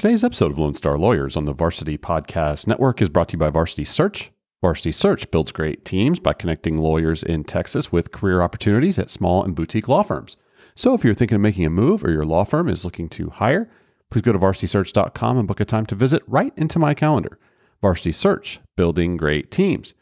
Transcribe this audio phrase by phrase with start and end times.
[0.00, 3.38] Today's episode of Lone Star Lawyers on the Varsity Podcast Network is brought to you
[3.38, 4.30] by Varsity Search.
[4.62, 9.44] Varsity Search builds great teams by connecting lawyers in Texas with career opportunities at small
[9.44, 10.38] and boutique law firms.
[10.74, 13.28] So if you're thinking of making a move or your law firm is looking to
[13.28, 13.68] hire,
[14.10, 17.38] please go to varsitysearch.com and book a time to visit right into my calendar.
[17.82, 19.92] Varsity Search, building great teams.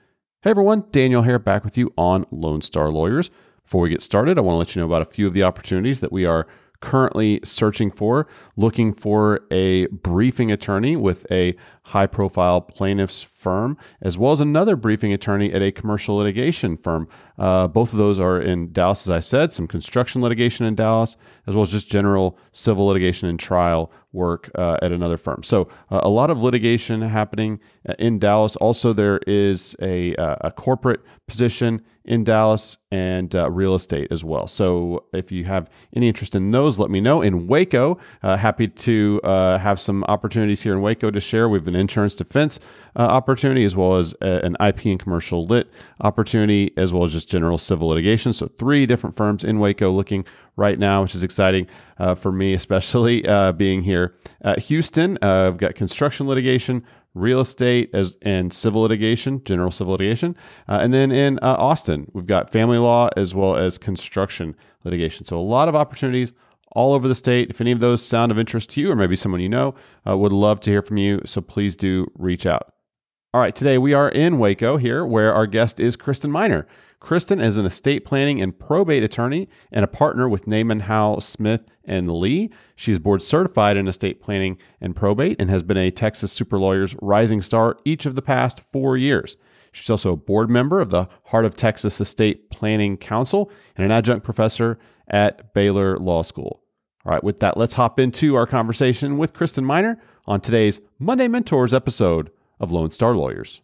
[0.42, 3.32] Hey everyone, Daniel here back with you on Lone Star Lawyers.
[3.64, 5.42] Before we get started, I want to let you know about a few of the
[5.42, 6.46] opportunities that we are
[6.80, 8.26] currently searching for,
[8.56, 11.54] looking for a briefing attorney with a
[11.86, 17.06] high profile plaintiff's firm, as well as another briefing attorney at a commercial litigation firm.
[17.38, 21.16] Uh, both of those are in Dallas, as I said, some construction litigation in Dallas,
[21.46, 25.42] as well as just general civil litigation and trial work uh, at another firm.
[25.42, 28.56] So, uh, a lot of litigation happening uh, in Dallas.
[28.56, 34.24] Also, there is a, uh, a corporate position in Dallas and uh, real estate as
[34.24, 34.46] well.
[34.46, 37.20] So, if you have any interest in those, let me know.
[37.20, 41.48] In Waco, happy to have some opportunities here in Waco to share.
[41.48, 42.58] We've been insurance defense
[42.96, 47.12] uh, opportunity, as well as a, an IP and commercial lit opportunity, as well as
[47.12, 48.32] just general civil litigation.
[48.32, 50.24] So, three different firms in Waco looking
[50.56, 54.14] right now, which is exciting uh, for me, especially uh, being here.
[54.56, 60.36] Houston, uh, I've got construction litigation, real estate as and civil litigation, general civil litigation,
[60.68, 65.24] uh, and then in uh, Austin, we've got family law as well as construction litigation.
[65.26, 66.32] So a lot of opportunities
[66.72, 67.50] all over the state.
[67.50, 69.74] If any of those sound of interest to you, or maybe someone you know,
[70.06, 71.20] uh, would love to hear from you.
[71.24, 72.72] So please do reach out.
[73.34, 76.66] All right, today we are in Waco here, where our guest is Kristen Miner.
[76.98, 81.66] Kristen is an estate planning and probate attorney and a partner with Naman Howell Smith
[81.84, 82.50] and Lee.
[82.74, 86.96] She's board certified in estate planning and probate and has been a Texas Super Lawyers
[87.02, 89.36] Rising Star each of the past four years.
[89.72, 93.92] She's also a board member of the Heart of Texas Estate Planning Council and an
[93.92, 96.62] adjunct professor at Baylor Law School.
[97.04, 101.28] All right, with that, let's hop into our conversation with Kristen Miner on today's Monday
[101.28, 103.62] Mentors episode of Lone Star Lawyers.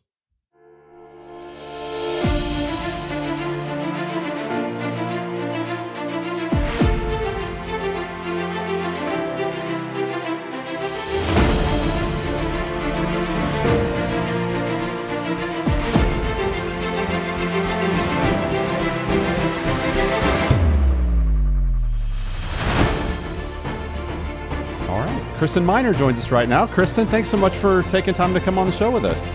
[25.45, 26.67] Kristen Miner joins us right now.
[26.67, 29.31] Kristen, thanks so much for taking time to come on the show with us.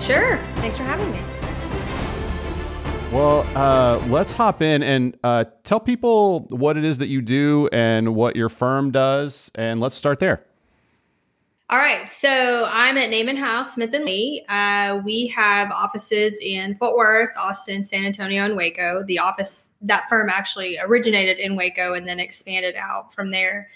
[0.00, 0.38] Sure.
[0.54, 1.18] Thanks for having me.
[3.10, 7.68] Well, uh, let's hop in and uh, tell people what it is that you do
[7.72, 10.44] and what your firm does, and let's start there.
[11.68, 12.08] All right.
[12.08, 14.44] So I'm at Naman Howell Smith and Lee.
[14.48, 19.02] Uh, we have offices in Fort Worth, Austin, San Antonio, and Waco.
[19.02, 23.68] The office that firm actually originated in Waco and then expanded out from there.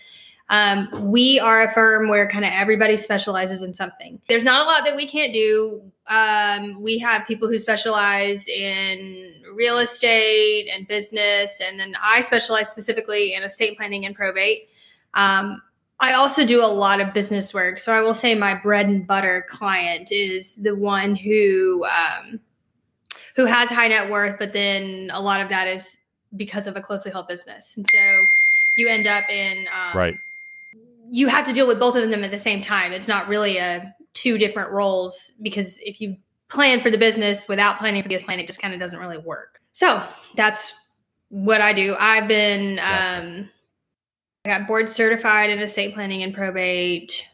[0.51, 4.21] Um, we are a firm where kind of everybody specializes in something.
[4.29, 5.91] There's not a lot that we can't do.
[6.07, 12.69] Um, we have people who specialize in real estate and business, and then I specialize
[12.69, 14.69] specifically in estate planning and probate.
[15.15, 15.63] Um,
[16.01, 17.79] I also do a lot of business work.
[17.79, 22.41] So I will say my bread and butter client is the one who um,
[23.35, 25.97] who has high net worth, but then a lot of that is
[26.37, 27.99] because of a closely held business, and so
[28.77, 30.19] you end up in um, right
[31.11, 32.93] you have to deal with both of them at the same time.
[32.93, 36.17] It's not really a two different roles because if you
[36.49, 39.19] plan for the business without planning for the plan, it just kind of doesn't really
[39.19, 39.61] work.
[39.73, 40.03] So
[40.37, 40.73] that's
[41.29, 41.97] what I do.
[41.99, 43.51] I've been um,
[44.45, 47.27] I got board certified in estate planning and probate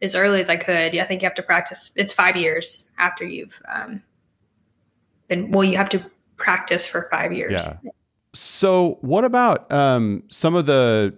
[0.00, 0.96] as early as I could.
[0.96, 1.92] I think you have to practice.
[1.96, 4.02] It's five years after you've um,
[5.28, 5.50] been.
[5.50, 6.04] Well, you have to
[6.36, 7.52] practice for five years.
[7.52, 7.90] Yeah.
[8.34, 11.16] So, what about um, some of the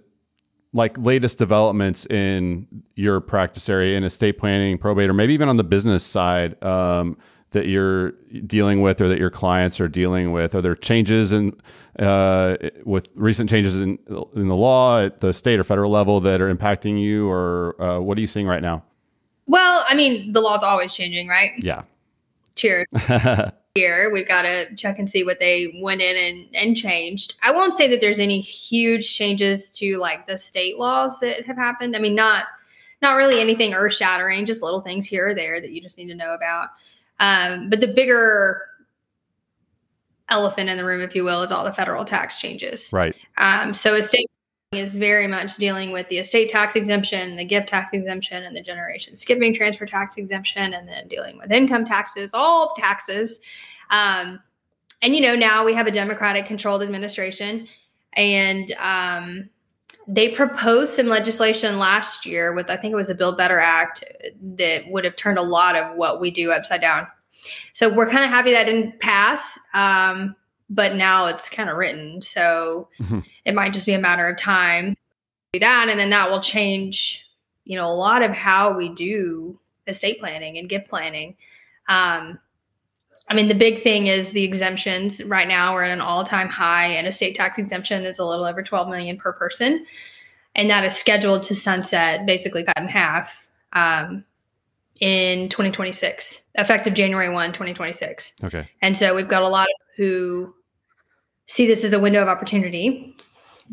[0.74, 5.56] like latest developments in your practice area in estate planning, probate, or maybe even on
[5.56, 7.16] the business side um,
[7.50, 8.10] that you're
[8.46, 10.52] dealing with or that your clients are dealing with?
[10.54, 11.56] Are there changes in
[12.00, 13.98] uh, with recent changes in
[14.34, 18.00] in the law at the state or federal level that are impacting you, or uh,
[18.00, 18.84] what are you seeing right now?
[19.46, 21.52] Well, I mean, the law's always changing, right?
[21.58, 21.82] Yeah.
[22.56, 22.86] Cheers.
[23.74, 24.08] here.
[24.12, 27.34] We've got to check and see what they went in and, and changed.
[27.42, 31.56] I won't say that there's any huge changes to like the state laws that have
[31.56, 31.96] happened.
[31.96, 32.44] I mean, not
[33.02, 36.06] not really anything earth shattering, just little things here or there that you just need
[36.06, 36.68] to know about.
[37.18, 38.62] Um, but the bigger
[40.28, 42.90] elephant in the room, if you will, is all the federal tax changes.
[42.92, 43.16] Right.
[43.38, 44.30] Um, so estate
[44.72, 48.62] is very much dealing with the estate tax exemption, the gift tax exemption, and the
[48.62, 53.40] generation skipping transfer tax exemption, and then dealing with income taxes, all taxes.
[53.90, 54.40] Um,
[55.02, 57.68] and you know, now we have a Democratic controlled administration,
[58.14, 59.48] and um,
[60.06, 64.04] they proposed some legislation last year with I think it was a Build Better Act
[64.56, 67.06] that would have turned a lot of what we do upside down.
[67.72, 70.34] So we're kind of happy that didn't pass, um,
[70.70, 73.20] but now it's kind of written, so mm-hmm.
[73.44, 74.96] it might just be a matter of time.
[75.52, 77.28] Do that, and then that will change,
[77.64, 81.36] you know, a lot of how we do estate planning and gift planning.
[81.88, 82.38] Um,
[83.28, 85.22] I mean, the big thing is the exemptions.
[85.24, 88.62] Right now, we're at an all-time high, and estate tax exemption is a little over
[88.62, 89.84] 12 million per person,
[90.54, 94.24] and that is scheduled to sunset, basically cut in half, um,
[95.00, 98.34] in 2026, effective January 1, 2026.
[98.44, 98.68] Okay.
[98.80, 100.54] And so we've got a lot who
[101.46, 103.16] see this as a window of opportunity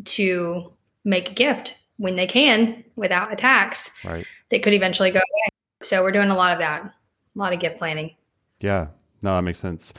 [0.04, 0.72] to
[1.04, 3.90] make a gift when they can without a tax.
[4.04, 4.26] Right.
[4.50, 5.48] That could eventually go away.
[5.82, 8.14] So we're doing a lot of that, a lot of gift planning.
[8.60, 8.88] Yeah,
[9.22, 9.94] no, that makes sense.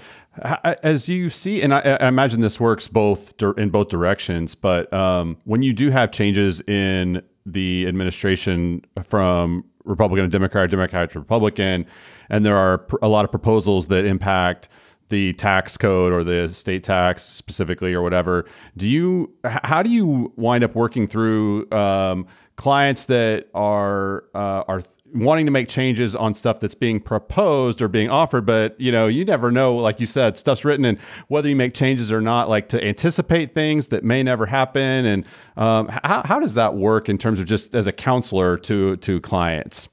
[0.81, 5.37] As you see, and I, I imagine this works both in both directions, but um,
[5.45, 11.85] when you do have changes in the administration from Republican to Democrat, Democrat to Republican,
[12.29, 14.69] and there are a lot of proposals that impact
[15.09, 18.45] the tax code or the state tax specifically or whatever.
[18.77, 19.33] Do you?
[19.43, 24.81] How do you wind up working through um, clients that are uh, are
[25.13, 29.07] wanting to make changes on stuff that's being proposed or being offered but you know
[29.07, 32.49] you never know like you said stuff's written and whether you make changes or not
[32.49, 35.25] like to anticipate things that may never happen and
[35.55, 39.19] um, how, how does that work in terms of just as a counselor to to
[39.21, 39.87] clients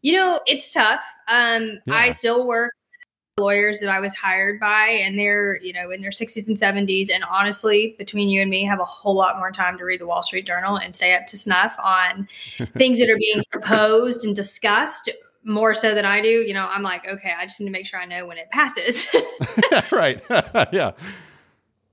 [0.00, 1.94] you know it's tough um, yeah.
[1.94, 2.72] i still work
[3.38, 7.10] lawyers that I was hired by, and they're you know in their 60s and 70s.
[7.10, 10.06] And honestly, between you and me, have a whole lot more time to read the
[10.06, 12.28] Wall Street Journal and stay up to snuff on
[12.76, 15.10] things that are being proposed and discussed
[15.44, 16.28] more so than I do.
[16.28, 18.50] You know, I'm like, okay, I just need to make sure I know when it
[18.50, 19.08] passes.
[19.92, 20.20] right.
[20.72, 20.92] yeah.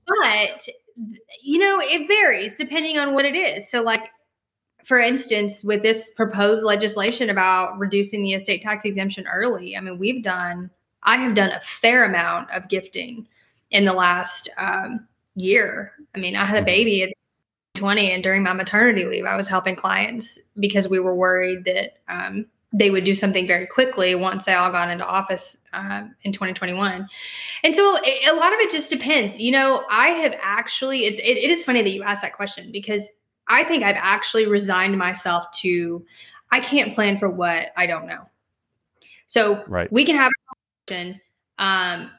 [0.06, 0.68] But
[1.42, 3.70] you know, it varies depending on what it is.
[3.70, 4.10] So, like
[4.84, 9.98] for instance, with this proposed legislation about reducing the estate tax exemption early, I mean,
[9.98, 10.70] we've done
[11.02, 13.26] I have done a fair amount of gifting
[13.70, 15.92] in the last um, year.
[16.14, 16.66] I mean, I had a mm-hmm.
[16.66, 17.12] baby at
[17.74, 21.98] 20, and during my maternity leave, I was helping clients because we were worried that
[22.08, 26.32] um, they would do something very quickly once they all got into office um, in
[26.32, 27.08] 2021.
[27.64, 29.40] And so it, a lot of it just depends.
[29.40, 32.70] You know, I have actually, it's, it, it is funny that you asked that question
[32.70, 33.10] because
[33.48, 36.04] I think I've actually resigned myself to,
[36.52, 38.28] I can't plan for what I don't know.
[39.26, 39.90] So right.
[39.92, 40.30] we can have
[41.58, 42.10] um,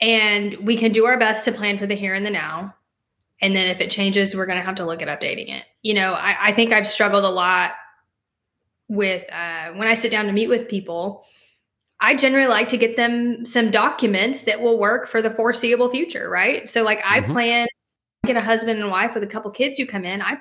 [0.00, 2.74] and we can do our best to plan for the here and the now.
[3.40, 5.64] And then if it changes, we're going to have to look at updating it.
[5.82, 7.72] You know, I, I think I've struggled a lot
[8.88, 11.24] with uh, when I sit down to meet with people.
[12.00, 16.28] I generally like to get them some documents that will work for the foreseeable future,
[16.28, 16.68] right?
[16.68, 17.32] So, like, I mm-hmm.
[17.32, 17.68] plan
[18.24, 20.22] get a husband and wife with a couple kids who come in.
[20.22, 20.38] I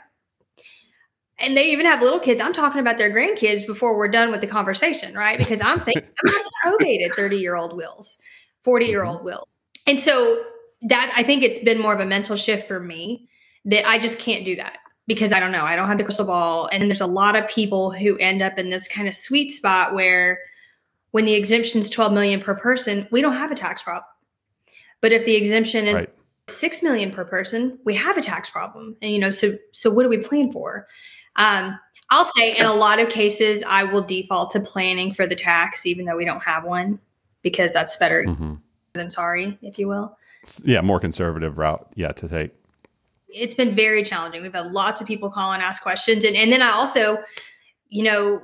[1.41, 2.39] and they even have little kids.
[2.39, 5.37] I'm talking about their grandkids before we're done with the conversation, right?
[5.37, 6.33] Because I'm thinking I'm
[6.63, 8.17] probated 30 year old wills,
[8.63, 9.25] 40 year old mm-hmm.
[9.25, 9.47] wills.
[9.87, 10.43] And so
[10.83, 13.27] that I think it's been more of a mental shift for me
[13.65, 14.77] that I just can't do that
[15.07, 15.65] because I don't know.
[15.65, 16.69] I don't have the crystal ball.
[16.71, 19.93] And there's a lot of people who end up in this kind of sweet spot
[19.93, 20.39] where
[21.11, 24.05] when the exemption is 12 million per person, we don't have a tax problem.
[25.01, 26.09] But if the exemption is right.
[26.47, 28.95] 6 million per person, we have a tax problem.
[29.01, 30.87] And you know, so so what do we plan for?
[31.35, 31.79] Um,
[32.09, 35.85] I'll say in a lot of cases, I will default to planning for the tax,
[35.85, 36.99] even though we don't have one,
[37.41, 38.55] because that's better mm-hmm.
[38.93, 40.17] than sorry, if you will.
[40.65, 42.51] Yeah, more conservative route, yeah, to take.
[43.29, 44.41] It's been very challenging.
[44.41, 46.25] We've had lots of people call and ask questions.
[46.25, 47.23] And, and then I also,
[47.87, 48.41] you know,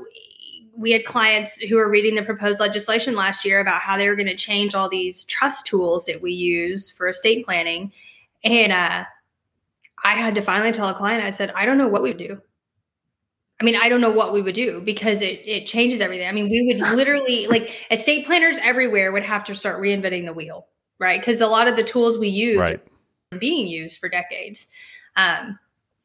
[0.78, 4.16] we had clients who were reading the proposed legislation last year about how they were
[4.16, 7.92] going to change all these trust tools that we use for estate planning.
[8.44, 9.04] And uh,
[10.06, 12.40] I had to finally tell a client, I said, I don't know what we do.
[13.60, 16.28] I mean, I don't know what we would do because it it changes everything.
[16.28, 20.34] I mean, we would literally like estate planners everywhere would have to start reinventing the
[20.34, 20.68] wheel,
[21.00, 21.20] right?
[21.20, 22.80] Because a lot of the tools we use right.
[23.32, 24.68] are being used for decades.
[25.16, 25.58] Um,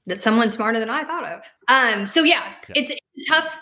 [0.06, 1.44] that someone smarter than I thought of.
[1.68, 2.74] Um, so yeah, yeah.
[2.74, 3.56] It's, it's tough.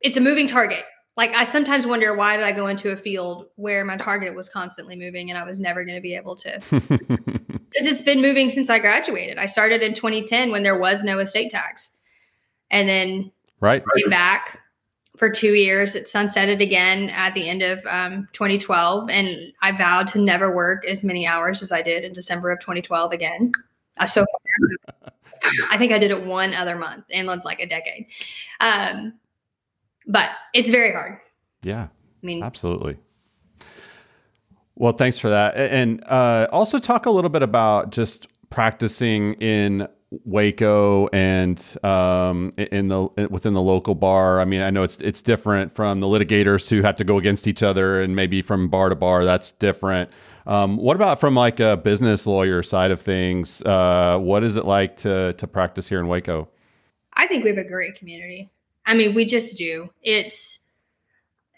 [0.00, 0.84] It's a moving target.
[1.16, 4.48] Like I sometimes wonder why did I go into a field where my target was
[4.48, 6.60] constantly moving and I was never going to be able to.
[7.74, 9.36] Because it's been moving since I graduated.
[9.36, 11.98] I started in 2010 when there was no estate tax
[12.70, 14.60] and then right came back
[15.16, 15.94] for two years.
[15.94, 20.84] It sunsetted again at the end of um, 2012, and I vowed to never work
[20.86, 23.52] as many hours as I did in December of 2012 again.
[23.96, 25.12] Uh, so far,
[25.70, 28.06] I think I did it one other month in like a decade.
[28.60, 29.14] Um,
[30.06, 31.18] but it's very hard.
[31.62, 31.88] Yeah,
[32.22, 32.98] I mean, absolutely.
[34.76, 39.86] Well, thanks for that, and uh, also talk a little bit about just practicing in
[40.24, 44.40] Waco and um, in the within the local bar.
[44.40, 47.46] I mean, I know it's it's different from the litigators who have to go against
[47.46, 50.10] each other, and maybe from bar to bar, that's different.
[50.46, 53.62] Um, what about from like a business lawyer side of things?
[53.62, 56.48] Uh, what is it like to to practice here in Waco?
[57.14, 58.50] I think we have a great community.
[58.86, 59.90] I mean, we just do.
[60.02, 60.70] It's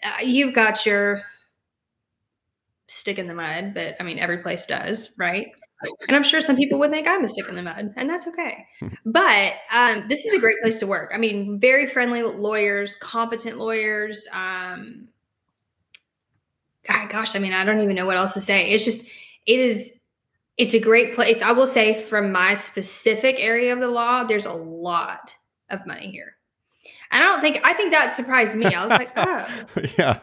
[0.03, 1.21] uh, you've got your
[2.87, 5.51] stick in the mud, but I mean, every place does, right?
[6.07, 8.27] And I'm sure some people would think I'm a stick in the mud, and that's
[8.27, 8.65] okay.
[9.05, 11.11] but um, this is a great place to work.
[11.13, 14.25] I mean, very friendly lawyers, competent lawyers.
[14.33, 15.09] Um,
[17.09, 18.69] gosh, I mean, I don't even know what else to say.
[18.69, 19.05] It's just,
[19.45, 19.99] it is,
[20.57, 21.41] it's a great place.
[21.41, 25.35] I will say, from my specific area of the law, there's a lot
[25.69, 26.35] of money here.
[27.11, 28.65] And I don't think, I think that surprised me.
[28.65, 29.65] I was like, oh.
[29.97, 30.19] yeah.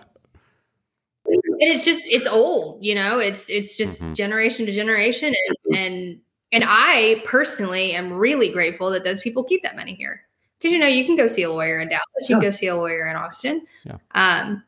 [1.69, 4.15] It's just, it's old, you know, it's, it's just mm-hmm.
[4.15, 5.35] generation to generation.
[5.49, 6.21] And, and,
[6.53, 10.23] and I personally am really grateful that those people keep that money here.
[10.59, 12.37] Because, you know, you can go see a lawyer in Dallas, you yeah.
[12.37, 13.67] can go see a lawyer in Austin.
[13.85, 13.99] Yeah.
[14.13, 14.63] Um,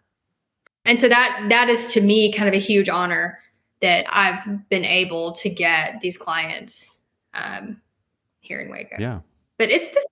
[0.86, 3.40] and so that that is to me kind of a huge honor
[3.80, 7.00] that I've been able to get these clients
[7.34, 7.80] um,
[8.40, 8.96] here in Waco.
[8.98, 9.20] Yeah,
[9.58, 10.06] but it's this.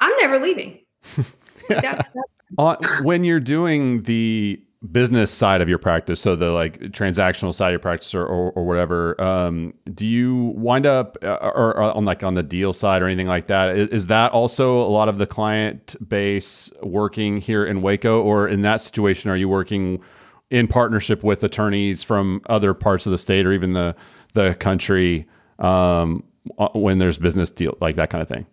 [0.00, 0.80] I'm never leaving.
[1.16, 1.30] that's,
[1.68, 2.10] that's
[2.58, 7.68] uh, when you're doing the business side of your practice, so the like transactional side
[7.68, 11.82] of your practice or, or, or whatever, um, do you wind up uh, or, or,
[11.82, 13.76] on like on the deal side or anything like that?
[13.76, 18.48] Is, is, that also a lot of the client base working here in Waco, or
[18.48, 20.02] in that situation, are you working
[20.50, 23.96] in partnership with attorneys from other parts of the state or even the
[24.34, 25.26] the country
[25.60, 26.24] um,
[26.58, 28.46] uh, when there's business deal like that kind of thing?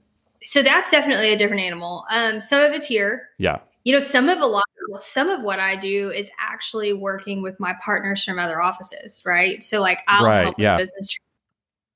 [0.43, 2.05] So that's definitely a different animal.
[2.09, 3.27] Um, some of it's here.
[3.37, 4.63] Yeah you know some of a lot
[4.97, 9.63] some of what i do is actually working with my partners from other offices right?
[9.63, 10.77] So like i'll right, help yeah.
[10.77, 11.15] business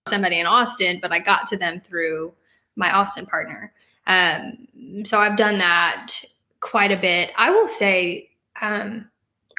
[0.07, 2.33] somebody in austin but i got to them through
[2.75, 3.73] my austin partner.
[4.07, 6.13] Um, so i've done that
[6.59, 7.31] quite a bit.
[7.37, 8.29] I will say
[8.61, 9.09] um,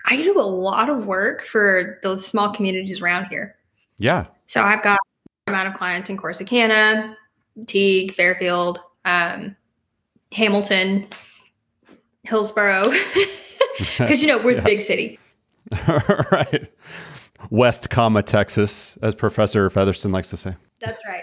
[0.07, 3.57] i do a lot of work for those small communities around here.
[3.99, 4.27] Yeah.
[4.47, 4.99] So i've got
[5.47, 7.15] a amount of clients in corsicana
[7.67, 9.57] teague fairfield um,
[10.33, 11.07] hamilton
[12.29, 12.91] Hillsboro,
[13.99, 14.61] because you know we're yeah.
[14.61, 15.19] the big city.
[15.89, 16.69] right,
[17.51, 20.55] West, comma Texas, as Professor Featherston likes to say.
[20.81, 21.23] That's right.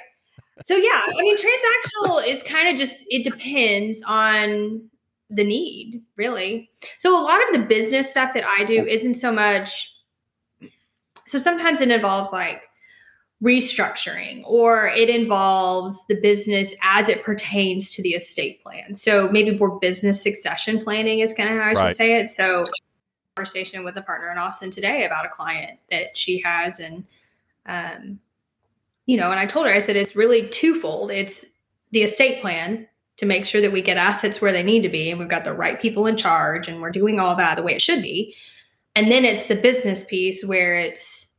[0.64, 4.90] So yeah, I mean, transactional is kind of just it depends on
[5.30, 6.70] the need, really.
[7.00, 9.90] So a lot of the business stuff that I do isn't so much.
[11.26, 12.62] So sometimes it involves like
[13.44, 18.96] restructuring or it involves the business as it pertains to the estate plan.
[18.96, 21.88] So maybe more business succession planning is kind of how I right.
[21.90, 22.30] should say it.
[22.30, 22.66] So
[23.36, 27.04] conversation with a partner in Austin today about a client that she has and
[27.66, 28.20] um
[29.06, 31.12] you know, and I told her I said it's really twofold.
[31.12, 31.46] It's
[31.92, 35.10] the estate plan to make sure that we get assets where they need to be
[35.10, 37.74] and we've got the right people in charge and we're doing all that the way
[37.76, 38.34] it should be.
[38.96, 41.33] And then it's the business piece where it's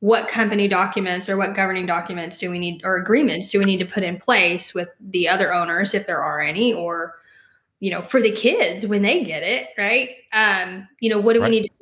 [0.00, 3.78] what company documents or what governing documents do we need or agreements do we need
[3.78, 7.14] to put in place with the other owners if there are any or
[7.78, 11.40] you know for the kids when they get it right um you know what do
[11.40, 11.50] right.
[11.50, 11.74] we need to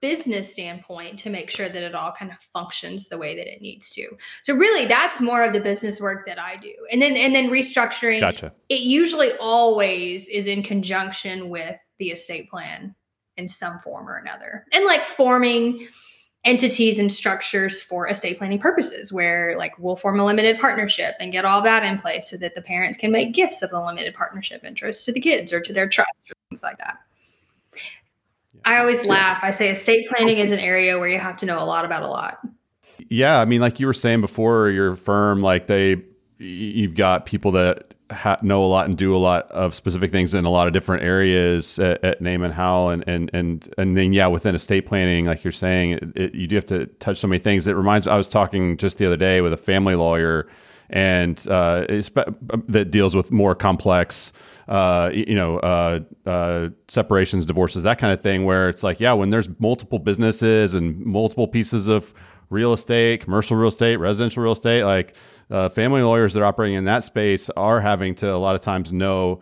[0.00, 3.62] business standpoint to make sure that it all kind of functions the way that it
[3.62, 4.08] needs to
[4.42, 7.48] so really that's more of the business work that i do and then and then
[7.48, 8.52] restructuring gotcha.
[8.68, 12.92] it usually always is in conjunction with the estate plan
[13.36, 15.86] in some form or another and like forming
[16.44, 21.30] entities and structures for estate planning purposes where like we'll form a limited partnership and
[21.30, 24.12] get all that in place so that the parents can make gifts of the limited
[24.12, 26.98] partnership interest to the kids or to their trust or things like that.
[28.64, 29.42] I always laugh.
[29.42, 32.02] I say estate planning is an area where you have to know a lot about
[32.02, 32.40] a lot.
[33.08, 36.02] Yeah i mean like you were saying before your firm like they
[36.38, 40.34] you've got people that ha- know a lot and do a lot of specific things
[40.34, 42.90] in a lot of different areas at, at Naman Howell.
[42.90, 46.46] And and and and then yeah within estate planning like you're saying it, it, you
[46.46, 47.66] do have to touch so many things.
[47.66, 50.48] It reminds me, I was talking just the other day with a family lawyer
[50.92, 51.86] and uh,
[52.68, 54.32] that deals with more complex
[54.68, 59.12] uh, you know uh, uh, separations divorces that kind of thing where it's like yeah
[59.12, 62.12] when there's multiple businesses and multiple pieces of
[62.50, 65.14] real estate commercial real estate residential real estate like
[65.52, 68.60] uh, family lawyers that are operating in that space are having to a lot of
[68.60, 69.40] times know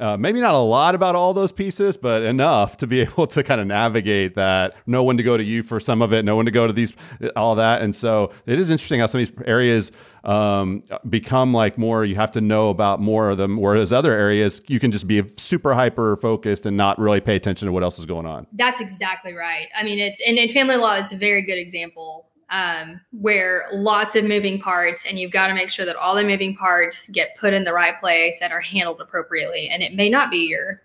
[0.00, 3.42] uh, maybe not a lot about all those pieces, but enough to be able to
[3.42, 4.74] kind of navigate that.
[4.86, 6.72] Know when to go to you for some of it, know when to go to
[6.72, 6.94] these,
[7.36, 7.82] all that.
[7.82, 9.92] And so it is interesting how some of these areas
[10.24, 14.62] um, become like more, you have to know about more of them, whereas other areas,
[14.68, 17.98] you can just be super hyper focused and not really pay attention to what else
[17.98, 18.46] is going on.
[18.52, 19.68] That's exactly right.
[19.78, 24.16] I mean, it's, and, and family law is a very good example um, where lots
[24.16, 27.36] of moving parts, and you've got to make sure that all the moving parts get
[27.38, 29.68] put in the right place and are handled appropriately.
[29.68, 30.82] And it may not be your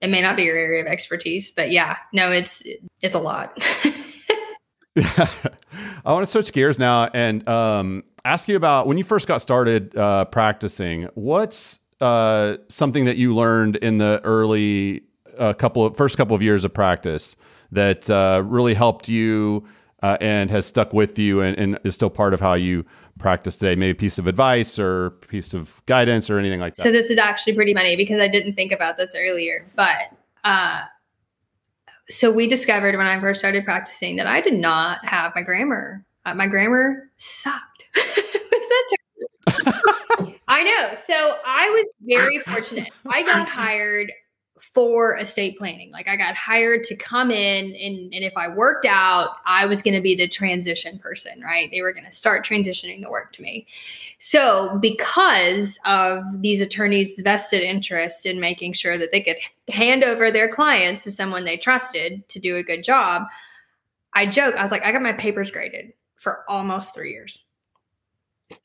[0.00, 2.62] it may not be your area of expertise, but yeah, no, it's
[3.02, 3.58] it's a lot.
[4.96, 9.38] I want to switch gears now and um, ask you about when you first got
[9.38, 11.08] started uh, practicing.
[11.14, 15.02] What's uh, something that you learned in the early
[15.36, 17.36] uh, couple of first couple of years of practice
[17.72, 19.66] that uh, really helped you
[20.02, 22.84] uh, and has stuck with you and, and, is still part of how you
[23.18, 23.74] practice today?
[23.74, 26.82] Maybe a piece of advice or piece of guidance or anything like that.
[26.82, 30.12] So this is actually pretty funny because I didn't think about this earlier, but
[30.44, 30.82] uh,
[32.08, 36.04] so we discovered when I first started practicing that I did not have my grammar.
[36.24, 37.82] Uh, my grammar sucked.
[40.48, 40.98] I know.
[41.06, 42.88] So I was very fortunate.
[43.06, 44.12] I got hired
[44.60, 45.90] for estate planning.
[45.90, 49.82] Like I got hired to come in and, and if I worked out, I was
[49.82, 51.70] going to be the transition person, right?
[51.70, 53.66] They were going to start transitioning the work to me.
[54.18, 59.36] So because of these attorneys' vested interest in making sure that they could
[59.68, 63.24] hand over their clients to someone they trusted to do a good job,
[64.14, 67.44] I joke, I was like, I got my papers graded for almost three years.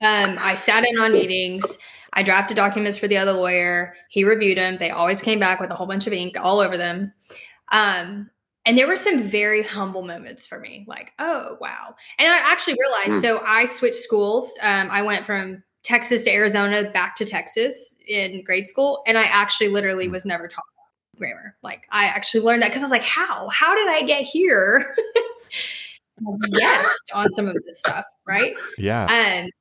[0.01, 1.77] Um, I sat in on meetings.
[2.13, 3.95] I drafted documents for the other lawyer.
[4.09, 4.77] He reviewed them.
[4.77, 7.11] They always came back with a whole bunch of ink all over them.
[7.71, 8.29] Um,
[8.65, 11.95] and there were some very humble moments for me, like, oh, wow.
[12.17, 13.21] And I actually realized mm.
[13.21, 14.53] so I switched schools.
[14.61, 19.03] Um, I went from Texas to Arizona back to Texas in grade school.
[19.05, 20.13] And I actually literally hmm.
[20.13, 20.63] was never taught
[21.17, 21.55] grammar.
[21.61, 23.49] Like, I actually learned that because I was like, how?
[23.49, 24.95] How did I get here?
[26.47, 28.53] yes, on some of this stuff, right?
[28.77, 29.07] Yeah.
[29.09, 29.51] And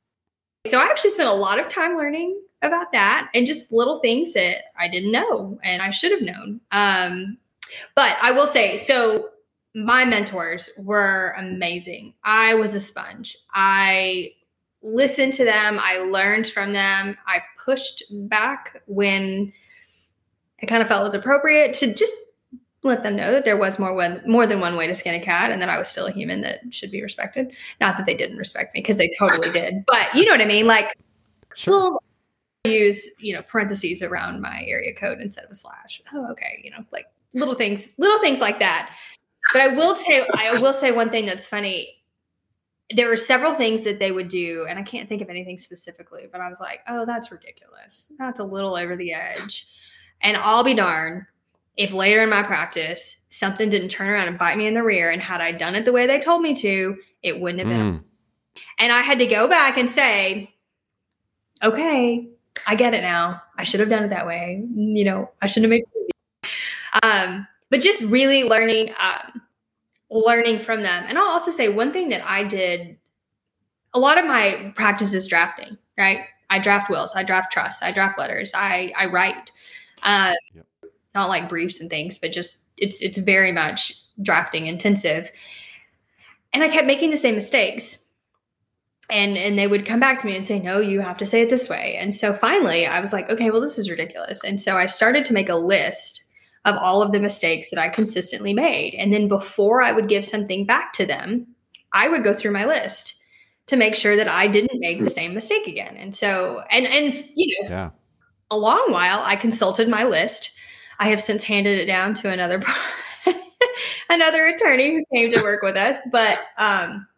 [0.66, 4.33] so I actually spent a lot of time learning about that and just little things
[4.35, 6.61] that I didn't know and I should have known.
[6.71, 7.38] Um,
[7.97, 9.31] but I will say, so
[9.75, 12.14] my mentors were amazing.
[12.25, 13.37] I was a sponge.
[13.54, 14.33] I
[14.83, 19.52] listened to them, I learned from them, I pushed back when
[20.62, 22.14] I kind of felt was appropriate to just
[22.82, 25.20] let them know that there was more one more than one way to skin a
[25.20, 27.54] cat and that I was still a human that should be respected.
[27.80, 29.84] Not that they didn't respect me because they totally did.
[29.86, 30.66] But you know what I mean?
[30.66, 30.97] Like
[31.54, 32.00] sure.
[32.64, 36.02] use, you know, parentheses around my area code instead of a slash.
[36.12, 36.60] Oh, okay.
[36.64, 38.90] You know, like little things, little things like that.
[39.52, 41.97] But I will say I will say one thing that's funny.
[42.95, 46.26] There were several things that they would do, and I can't think of anything specifically,
[46.30, 48.12] but I was like, oh, that's ridiculous.
[48.18, 49.66] That's a little over the edge.
[50.21, 51.25] And I'll be darned
[51.76, 55.11] if later in my practice something didn't turn around and bite me in the rear
[55.11, 57.99] and had i done it the way they told me to it wouldn't have been.
[57.99, 58.04] Mm.
[58.78, 60.52] and i had to go back and say
[61.63, 62.28] okay
[62.67, 63.41] i get it now.
[63.58, 64.63] I should have done it that way.
[64.75, 66.50] You know i shouldn't have made
[67.02, 69.41] um but just really learning um,
[70.11, 71.04] learning from them.
[71.08, 72.99] And i'll also say one thing that i did
[73.95, 76.21] a lot of my practice is drafting right?
[76.50, 79.50] I draft wills i draft trusts i draft letters i i write.
[80.02, 80.67] Um, yep
[81.14, 85.30] not like briefs and things, but just it's it's very much drafting intensive.
[86.52, 87.98] And I kept making the same mistakes.
[89.10, 91.42] And and they would come back to me and say, "No, you have to say
[91.42, 94.60] it this way." And so finally, I was like, "Okay, well this is ridiculous." And
[94.60, 96.22] so I started to make a list
[96.64, 98.94] of all of the mistakes that I consistently made.
[98.94, 101.46] And then before I would give something back to them,
[101.92, 103.14] I would go through my list
[103.66, 105.96] to make sure that I didn't make the same mistake again.
[105.96, 107.90] And so and and you know, yeah.
[108.50, 110.52] a long while I consulted my list
[111.02, 112.62] I have since handed it down to another
[114.08, 116.08] another attorney who came to work with us.
[116.12, 117.08] But um,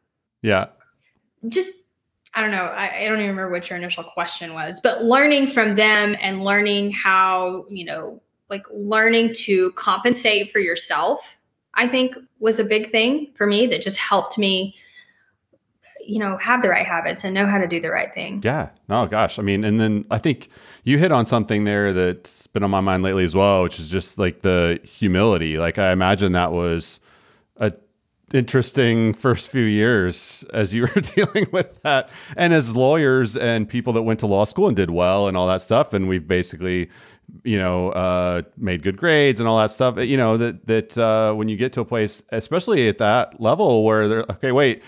[0.40, 0.68] yeah,
[1.50, 1.80] just
[2.32, 2.64] I don't know.
[2.64, 6.42] I, I, don't even remember what your initial question was, but learning from them and
[6.42, 11.38] learning how you know, like learning to compensate for yourself,
[11.74, 14.76] I think was a big thing for me that just helped me
[16.06, 18.40] you know have the right habits and know how to do the right thing.
[18.44, 18.70] Yeah.
[18.88, 19.38] Oh gosh.
[19.38, 20.48] I mean and then i think
[20.84, 23.88] you hit on something there that's been on my mind lately as well which is
[23.88, 25.58] just like the humility.
[25.58, 27.00] Like i imagine that was
[27.56, 27.72] a
[28.32, 32.10] interesting first few years as you were dealing with that.
[32.36, 35.46] And as lawyers and people that went to law school and did well and all
[35.48, 36.90] that stuff and we've basically
[37.42, 41.32] you know uh, made good grades and all that stuff you know that that uh,
[41.32, 44.82] when you get to a place especially at that level where they're okay wait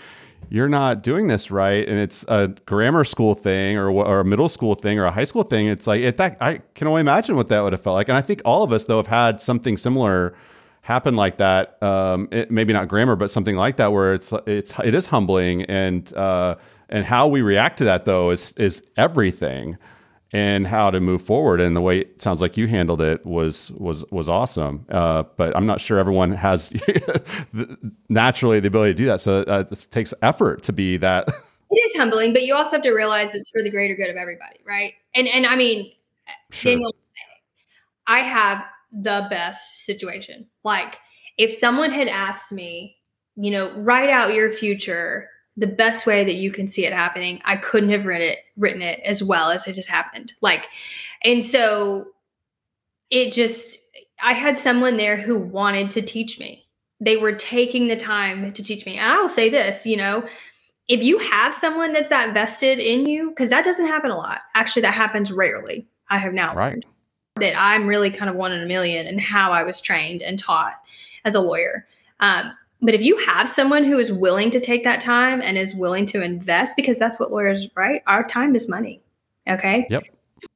[0.49, 4.49] you're not doing this right and it's a grammar school thing or, or a middle
[4.49, 7.35] school thing or a high school thing it's like it, that i can only imagine
[7.35, 8.07] what that would have felt like.
[8.07, 10.33] And i think all of us though have had something similar
[10.81, 14.77] happen like that um, it, maybe not grammar but something like that where it's it's
[14.79, 16.55] it is humbling and uh,
[16.89, 19.77] and how we react to that though is is everything
[20.33, 21.61] and how to move forward.
[21.61, 24.85] And the way it sounds like you handled it was was was awesome.
[24.89, 26.73] Uh, but I'm not sure everyone has
[28.09, 29.21] naturally the ability to do that.
[29.21, 31.29] So uh, it takes effort to be that.
[31.69, 34.15] It is humbling, but you also have to realize it's for the greater good of
[34.15, 34.93] everybody, right?
[35.13, 35.91] And and I mean,
[36.49, 36.71] sure.
[36.71, 36.95] Daniel,
[38.07, 38.63] I have
[38.93, 40.47] the best situation.
[40.63, 40.97] Like
[41.37, 42.95] if someone had asked me,
[43.35, 47.41] you know, write out your future the best way that you can see it happening.
[47.43, 50.33] I couldn't have written it written it as well as it just happened.
[50.41, 50.67] Like,
[51.23, 52.05] and so
[53.09, 53.77] it just
[54.21, 56.65] I had someone there who wanted to teach me.
[56.99, 58.97] They were taking the time to teach me.
[58.97, 60.27] And I will say this, you know,
[60.87, 64.41] if you have someone that's that vested in you, because that doesn't happen a lot.
[64.55, 65.87] Actually, that happens rarely.
[66.09, 66.71] I have now right.
[66.71, 66.85] learned
[67.35, 70.39] that I'm really kind of one in a million in how I was trained and
[70.39, 70.73] taught
[71.25, 71.85] as a lawyer.
[72.19, 75.73] Um, but if you have someone who is willing to take that time and is
[75.73, 78.01] willing to invest, because that's what lawyers, right?
[78.07, 79.01] Our time is money.
[79.49, 79.87] Okay.
[79.89, 80.03] Yep.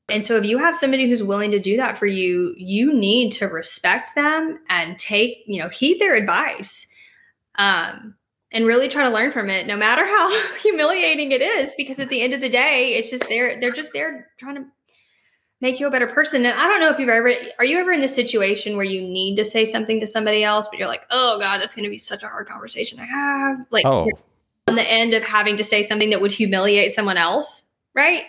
[0.10, 3.32] And so if you have somebody who's willing to do that for you, you need
[3.34, 6.86] to respect them and take, you know, heed their advice.
[7.56, 8.16] Um,
[8.54, 12.10] and really try to learn from it, no matter how humiliating it is, because at
[12.10, 14.66] the end of the day, it's just they're they're just there trying to
[15.62, 16.46] make you a better person.
[16.46, 19.02] And I don't know if you've ever are you ever in this situation where you
[19.02, 21.98] need to say something to somebody else, but you're like, oh God, that's gonna be
[21.98, 23.60] such a hard conversation to have.
[23.70, 24.10] Like oh.
[24.68, 27.64] on the end of having to say something that would humiliate someone else,
[27.96, 28.24] right?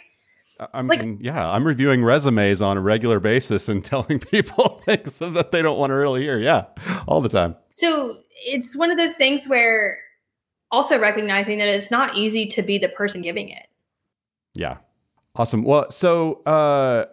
[0.73, 5.18] I mean, like, yeah, I'm reviewing resumes on a regular basis and telling people things
[5.18, 6.38] that they don't want to really hear.
[6.38, 6.66] Yeah,
[7.09, 7.57] all the time.
[7.71, 9.99] So it's one of those things where
[10.71, 13.66] also recognizing that it's not easy to be the person giving it.
[14.55, 14.79] Yeah.
[15.35, 15.64] Awesome.
[15.64, 17.07] Well, so uh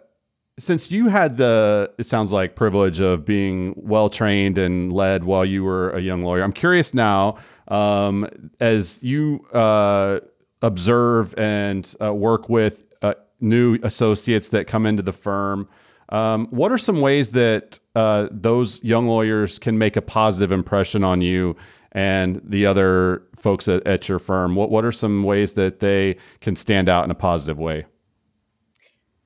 [0.58, 5.44] since you had the it sounds like privilege of being well trained and led while
[5.44, 7.36] you were a young lawyer i'm curious now
[7.68, 8.26] um,
[8.58, 10.20] as you uh,
[10.60, 15.68] observe and uh, work with uh, new associates that come into the firm
[16.10, 21.04] um, what are some ways that uh, those young lawyers can make a positive impression
[21.04, 21.56] on you
[21.92, 24.56] and the other folks at, at your firm?
[24.56, 27.86] What, what are some ways that they can stand out in a positive way?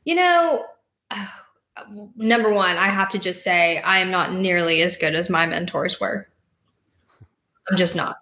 [0.04, 0.64] You know
[2.16, 5.46] number one, I have to just say I am not nearly as good as my
[5.46, 6.26] mentors were.
[7.70, 8.16] I'm just not.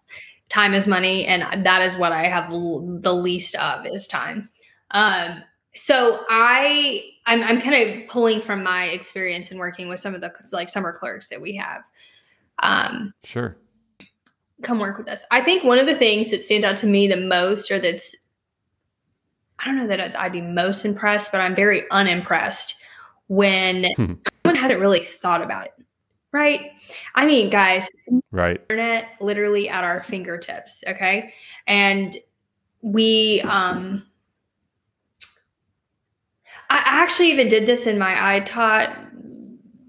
[0.49, 4.49] Time is money, and that is what I have l- the least of is time.
[4.91, 5.43] Um,
[5.75, 10.21] so I, I'm, I'm kind of pulling from my experience in working with some of
[10.21, 11.83] the like summer clerks that we have.
[12.63, 13.57] Um, sure.
[14.63, 15.25] Come work with us.
[15.31, 18.22] I think one of the things that stands out to me the most, or that's
[19.63, 22.75] I don't know that I'd be most impressed, but I'm very unimpressed
[23.29, 24.15] when hmm.
[24.45, 25.73] someone hasn't really thought about it.
[26.33, 26.73] Right?
[27.15, 27.91] I mean, guys,
[28.31, 28.61] right.
[28.71, 31.35] Internet literally at our fingertips, okay?
[31.67, 32.17] And
[32.81, 34.03] we um
[36.69, 38.97] I actually even did this in my I taught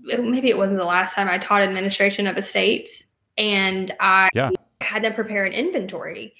[0.03, 4.51] maybe it wasn't the last time I taught administration of estates and I yeah.
[4.81, 6.33] had them prepare an inventory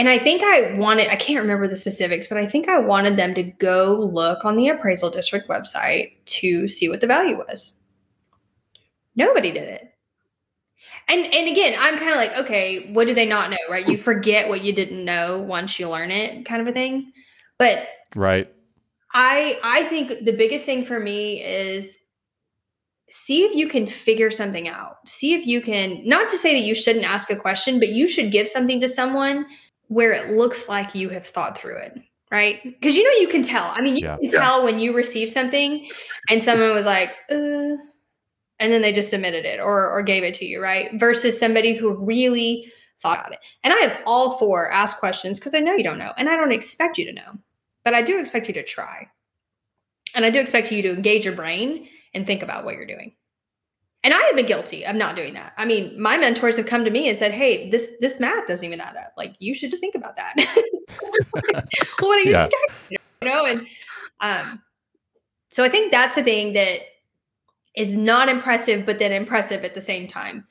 [0.00, 3.18] and I think I wanted, I can't remember the specifics, but I think I wanted
[3.18, 7.78] them to go look on the appraisal district website to see what the value was.
[9.14, 9.92] Nobody did it.
[11.06, 13.86] And and again, I'm kind of like, okay, what do they not know, right?
[13.86, 17.12] You forget what you didn't know once you learn it, kind of a thing.
[17.58, 17.86] But
[18.16, 18.50] right.
[19.12, 21.94] I I think the biggest thing for me is
[23.10, 25.06] see if you can figure something out.
[25.06, 28.08] See if you can not to say that you shouldn't ask a question, but you
[28.08, 29.44] should give something to someone
[29.90, 31.98] where it looks like you have thought through it,
[32.30, 32.62] right?
[32.62, 33.72] Because you know you can tell.
[33.74, 34.16] I mean, you yeah.
[34.18, 35.90] can tell when you receive something
[36.28, 37.74] and someone was like, uh,
[38.60, 40.90] and then they just submitted it or or gave it to you, right?
[40.94, 42.72] Versus somebody who really
[43.02, 43.40] thought about it.
[43.64, 46.36] And I have all four ask questions because I know you don't know, and I
[46.36, 47.32] don't expect you to know,
[47.84, 49.08] but I do expect you to try,
[50.14, 53.12] and I do expect you to engage your brain and think about what you're doing
[54.02, 55.52] and I have been guilty of not doing that.
[55.58, 58.64] I mean, my mentors have come to me and said, "Hey, this this math doesn't
[58.64, 59.12] even add up.
[59.16, 60.34] Like, you should just think about that."
[62.00, 62.48] what are you, yeah.
[62.90, 63.44] you know?
[63.44, 63.66] And
[64.20, 64.62] um,
[65.50, 66.80] so I think that's the thing that
[67.76, 70.46] is not impressive, but then impressive at the same time.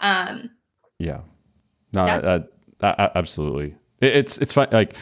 [0.00, 0.50] Um,
[0.98, 1.20] yeah,
[1.92, 2.40] no, uh,
[2.82, 3.76] uh, absolutely.
[4.00, 4.68] It, it's it's fun.
[4.72, 4.94] Like,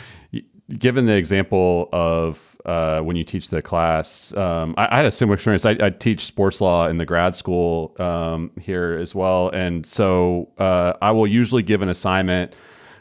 [0.78, 4.37] given the example of uh, when you teach the class.
[4.37, 5.64] Um, I, I, had a similar experience.
[5.64, 10.50] I, I, teach sports law in the grad school um, here as well, and so
[10.59, 12.54] uh, I will usually give an assignment.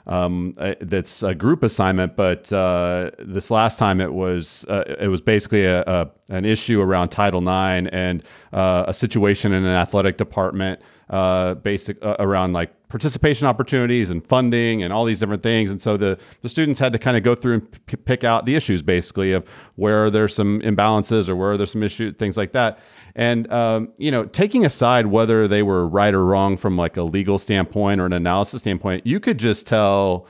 [0.05, 5.19] Um, that's a group assignment, but uh, this last time it was uh, it was
[5.19, 10.15] basically a, a, an issue around Title IX and uh, a situation in an athletic
[10.15, 15.71] department uh, basic uh, around like participation opportunities and funding and all these different things.
[15.71, 18.45] And so the, the students had to kind of go through and p- pick out
[18.45, 22.53] the issues basically of where there's some imbalances or where there's some issues, things like
[22.53, 22.79] that.
[23.15, 27.03] And, um, you know, taking aside whether they were right or wrong from like a
[27.03, 30.27] legal standpoint or an analysis standpoint, you could just tell,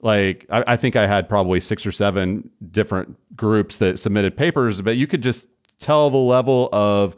[0.00, 4.82] like, I, I think I had probably six or seven different groups that submitted papers,
[4.82, 7.16] but you could just tell the level of,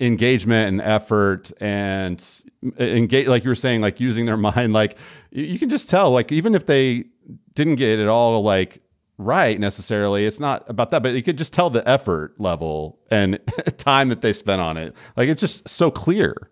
[0.00, 2.42] engagement and effort and
[2.78, 4.96] engage like you were saying like using their mind like
[5.30, 7.04] you can just tell like even if they
[7.54, 8.78] didn't get it all like
[9.18, 13.38] right necessarily it's not about that but you could just tell the effort level and
[13.76, 14.94] time that they spent on it.
[15.16, 16.50] Like it's just so clear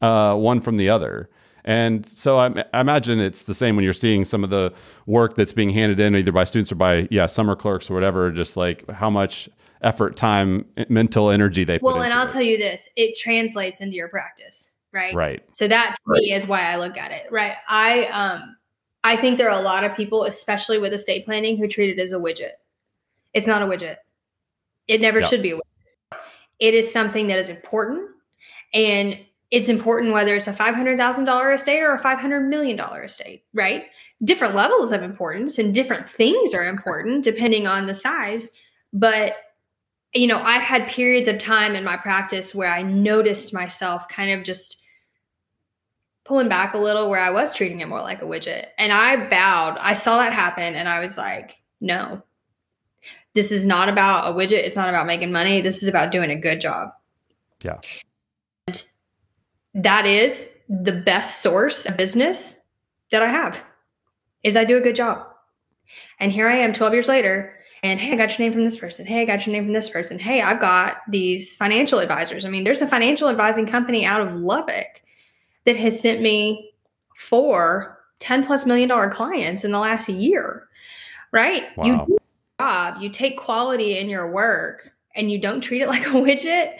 [0.00, 1.28] uh, one from the other.
[1.64, 4.72] And so I, I, imagine it's the same when you're seeing some of the
[5.06, 8.30] work that's being handed in either by students or by yeah summer clerks or whatever
[8.30, 9.50] just like how much
[9.82, 11.84] effort, time, mental energy they put.
[11.84, 12.30] well, and I'll it.
[12.30, 15.14] tell you this: it translates into your practice, right?
[15.14, 15.42] Right.
[15.52, 16.20] So that to right.
[16.20, 17.30] me is why I look at it.
[17.30, 17.54] Right.
[17.68, 18.56] I um
[19.04, 22.00] I think there are a lot of people, especially with estate planning, who treat it
[22.02, 22.52] as a widget.
[23.32, 23.96] It's not a widget.
[24.86, 25.30] It never yep.
[25.30, 26.18] should be a widget.
[26.58, 28.10] It is something that is important,
[28.74, 29.18] and
[29.50, 33.84] it's important whether it's a $500,000 estate or a $500 million estate, right?
[34.22, 38.50] Different levels of importance and different things are important depending on the size.
[38.92, 39.36] But
[40.14, 44.30] you know, I've had periods of time in my practice where I noticed myself kind
[44.30, 44.82] of just
[46.24, 48.66] pulling back a little where I was treating it more like a widget.
[48.78, 49.78] And I bowed.
[49.78, 52.22] I saw that happen and I was like, no,
[53.34, 54.64] this is not about a widget.
[54.64, 55.60] It's not about making money.
[55.60, 56.90] This is about doing a good job.
[57.62, 57.78] Yeah.
[58.66, 58.82] And
[59.74, 62.66] that is the best source of business
[63.10, 63.62] that I have
[64.42, 65.26] is I do a good job.
[66.20, 68.76] And here I am 12 years later and hey, I got your name from this
[68.76, 69.06] person.
[69.06, 70.18] Hey, I got your name from this person.
[70.18, 72.44] Hey, I've got these financial advisors.
[72.44, 75.02] I mean, there's a financial advising company out of Lubbock
[75.64, 76.72] that has sent me
[77.16, 80.68] four 10 plus million dollar clients in the last year,
[81.32, 81.64] right?
[81.76, 81.84] Wow.
[81.84, 85.88] You do a job, you take quality in your work and you don't treat it
[85.88, 86.76] like a widget,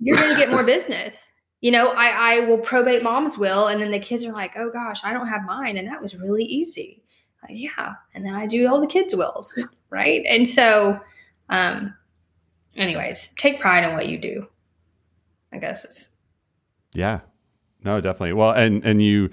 [0.00, 1.32] you're going to get more business.
[1.60, 4.70] You know, I, I will probate mom's will, and then the kids are like, oh
[4.70, 5.76] gosh, I don't have mine.
[5.76, 7.02] And that was really easy.
[7.42, 7.94] Like, yeah.
[8.14, 9.58] And then I do all the kids' wills
[9.90, 10.24] right?
[10.28, 11.00] And so,
[11.48, 11.94] um,
[12.76, 14.46] anyways, take pride in what you do.
[15.52, 16.16] I guess it's
[16.94, 17.20] yeah,
[17.84, 18.32] no, definitely.
[18.32, 19.30] Well, and and you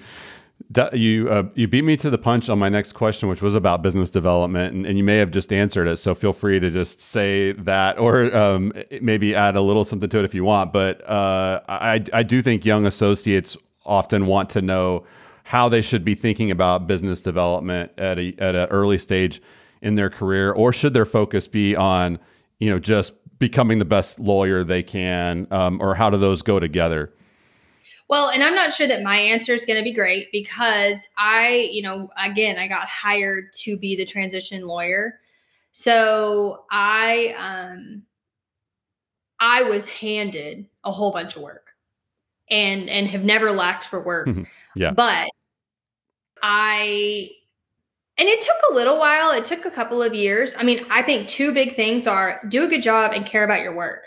[0.92, 3.82] you uh, you beat me to the punch on my next question, which was about
[3.82, 5.96] business development, and, and you may have just answered it.
[5.96, 10.18] So feel free to just say that, or um, maybe add a little something to
[10.18, 10.72] it if you want.
[10.72, 15.04] But uh, I I do think young associates often want to know
[15.44, 19.40] how they should be thinking about business development at a at an early stage
[19.82, 22.18] in their career, or should their focus be on
[22.58, 26.58] you know just becoming the best lawyer they can, um, or how do those go
[26.58, 27.12] together?
[28.08, 31.68] Well, and I'm not sure that my answer is going to be great because I,
[31.72, 35.18] you know, again, I got hired to be the transition lawyer.
[35.72, 38.02] So I um
[39.40, 41.72] I was handed a whole bunch of work
[42.48, 44.28] and and have never lacked for work.
[44.76, 44.92] yeah.
[44.92, 45.28] But
[46.42, 47.30] I
[48.18, 49.30] and it took a little while.
[49.32, 50.54] It took a couple of years.
[50.58, 53.60] I mean, I think two big things are do a good job and care about
[53.60, 54.04] your work.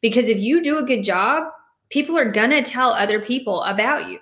[0.00, 1.44] Because if you do a good job,
[1.88, 4.18] people are going to tell other people about you.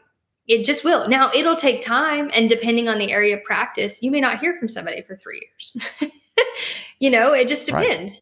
[0.47, 1.09] It just will.
[1.09, 2.31] Now, it'll take time.
[2.35, 5.41] And depending on the area of practice, you may not hear from somebody for three
[5.41, 6.13] years.
[6.99, 8.21] you know, it just depends.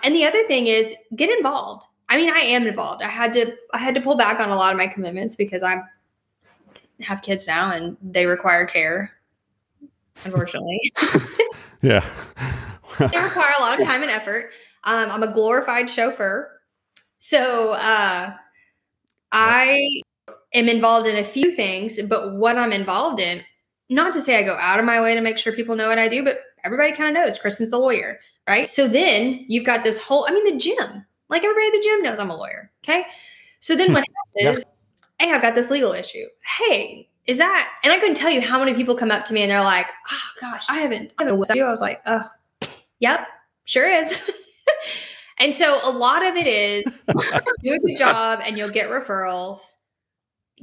[0.00, 0.06] Right.
[0.06, 1.86] And the other thing is get involved.
[2.10, 3.02] I mean, I am involved.
[3.02, 5.62] I had to I had to pull back on a lot of my commitments because
[5.62, 5.80] I
[7.00, 9.14] have kids now and they require care
[10.24, 10.80] unfortunately.
[11.82, 12.04] yeah.
[12.98, 14.50] they require a lot of time and effort.
[14.84, 16.50] Um, I'm a glorified chauffeur.
[17.18, 18.34] So uh,
[19.32, 20.00] I
[20.52, 23.42] am involved in a few things, but what I'm involved in,
[23.90, 25.98] not to say I go out of my way to make sure people know what
[25.98, 28.68] I do, but everybody kind of knows Kristen's the lawyer, right?
[28.68, 32.02] So then you've got this whole, I mean, the gym, like everybody at the gym
[32.02, 32.70] knows I'm a lawyer.
[32.84, 33.04] Okay.
[33.60, 34.04] So then what
[34.36, 34.64] happens
[35.18, 35.26] yeah.
[35.26, 36.26] hey, I've got this legal issue.
[36.58, 39.42] Hey, is that and i couldn't tell you how many people come up to me
[39.42, 42.28] and they're like oh gosh i haven't i haven't i was like oh
[43.00, 43.26] yep
[43.64, 44.30] sure is.
[45.38, 46.84] And so a lot of it is
[47.62, 49.74] do a good job and you'll get referrals.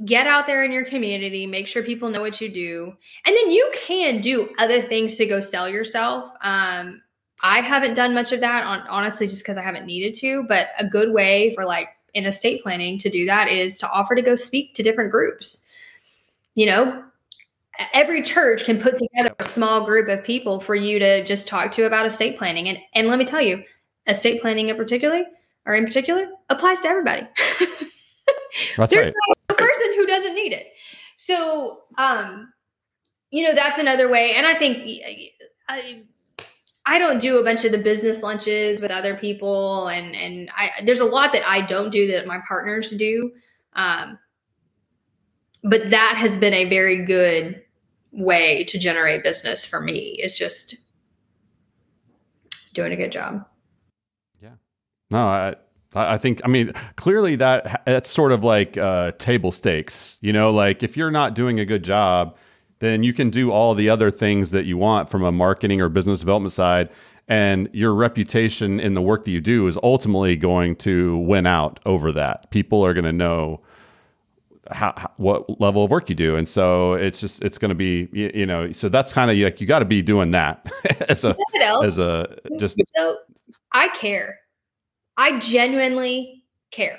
[0.04, 2.94] Get out there in your community make sure people know what you do
[3.26, 6.30] and then you can do other things to go sell yourself.
[6.40, 7.02] Um,
[7.44, 10.68] i haven't done much of that on honestly just because i haven't needed to but
[10.78, 14.22] a good way for like in estate planning to do that is to offer to
[14.22, 15.61] go speak to different groups
[16.54, 17.04] you know,
[17.92, 21.70] every church can put together a small group of people for you to just talk
[21.72, 22.68] to about estate planning.
[22.68, 23.62] And and let me tell you,
[24.06, 25.24] estate planning in particular
[25.66, 27.22] or in particular applies to everybody.
[28.76, 29.14] That's There's right.
[29.48, 30.72] a person who doesn't need it.
[31.16, 32.52] So, um,
[33.30, 34.34] you know, that's another way.
[34.34, 35.00] And I think
[35.68, 36.02] I,
[36.84, 40.70] I don't do a bunch of the business lunches with other people, and and I
[40.84, 43.30] there's a lot that I don't do that my partners do.
[43.74, 44.18] Um,
[45.62, 47.62] but that has been a very good
[48.12, 50.16] way to generate business for me.
[50.18, 50.76] It's just
[52.74, 53.44] doing a good job.
[54.40, 54.54] Yeah.
[55.10, 55.54] No, I
[55.94, 60.18] I think I mean clearly that that's sort of like uh, table stakes.
[60.20, 62.36] You know, like if you're not doing a good job,
[62.78, 65.88] then you can do all the other things that you want from a marketing or
[65.88, 66.88] business development side,
[67.28, 71.78] and your reputation in the work that you do is ultimately going to win out
[71.86, 72.50] over that.
[72.50, 73.58] People are going to know
[74.72, 77.74] how, how, what level of work you do, and so it's just it's going to
[77.74, 80.70] be you, you, know so that's kind of like you got to be doing that
[81.08, 82.80] as a you know, as a just.
[82.96, 83.16] So
[83.72, 84.38] I care
[85.16, 86.98] I genuinely care.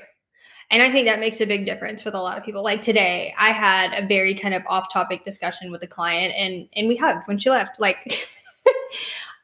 [0.71, 2.63] And I think that makes a big difference with a lot of people.
[2.63, 6.87] Like today, I had a very kind of off-topic discussion with a client and and
[6.87, 7.79] we hugged when she left.
[7.79, 7.97] Like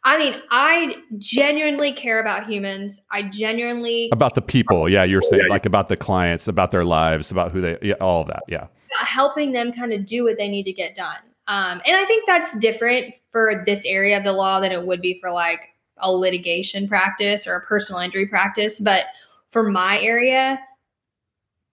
[0.09, 2.99] I mean, I genuinely care about humans.
[3.11, 4.89] I genuinely about the people.
[4.89, 8.21] Yeah, you're saying like about the clients, about their lives, about who they, yeah, all
[8.21, 8.41] of that.
[8.47, 8.65] Yeah,
[9.03, 11.19] helping them kind of do what they need to get done.
[11.47, 14.99] Um, and I think that's different for this area of the law than it would
[14.99, 18.79] be for like a litigation practice or a personal injury practice.
[18.79, 19.05] But
[19.51, 20.59] for my area,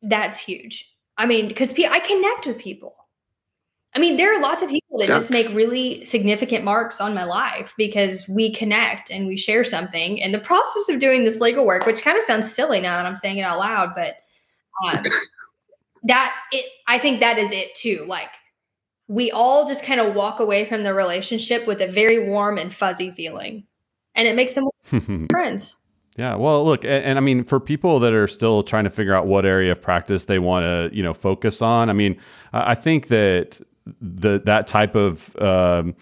[0.03, 0.93] that's huge.
[1.17, 2.97] I mean, because I connect with people.
[3.97, 5.15] I mean, there are lots of people that yeah.
[5.15, 10.21] just make really significant marks on my life because we connect and we share something.
[10.21, 13.07] And the process of doing this legal work, which kind of sounds silly now that
[13.07, 14.17] I'm saying it out loud, but
[14.85, 15.03] um,
[16.03, 18.05] that it, I think that is it too.
[18.07, 18.29] Like
[19.09, 22.75] we all just kind of walk away from the relationship with a very warm and
[22.75, 23.65] fuzzy feeling
[24.15, 24.69] and it makes them
[25.31, 25.77] friends.
[26.19, 29.13] Yeah, well, look, and, and, I mean, for people that are still trying to figure
[29.13, 32.19] out what area of practice they want to, you know, focus on, I mean,
[32.55, 33.61] I think that
[34.01, 35.95] the that type of um,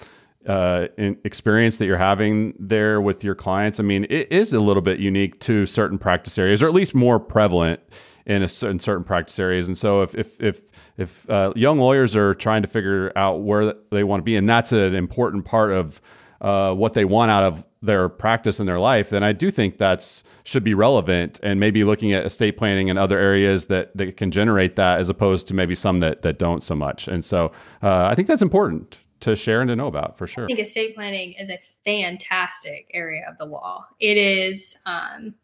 [0.47, 4.83] uh, experience that you're having there with your clients, I mean, it is a little
[4.83, 7.81] bit unique to certain practice areas, or at least more prevalent
[8.27, 9.67] in a certain certain practice areas.
[9.67, 10.63] And so, if if if
[10.97, 14.49] if uh, young lawyers are trying to figure out where they want to be, and
[14.49, 16.01] that's an important part of
[16.41, 19.79] uh, what they want out of their practice in their life, then I do think
[19.79, 24.17] that's should be relevant and maybe looking at estate planning and other areas that, that
[24.17, 27.09] can generate that as opposed to maybe some that, that don't so much.
[27.09, 30.45] And so uh, I think that's important to share and to know about for sure.
[30.45, 33.87] I think estate planning is a fantastic area of the law.
[34.01, 35.35] It is, um,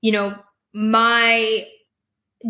[0.00, 0.36] you know,
[0.72, 1.66] my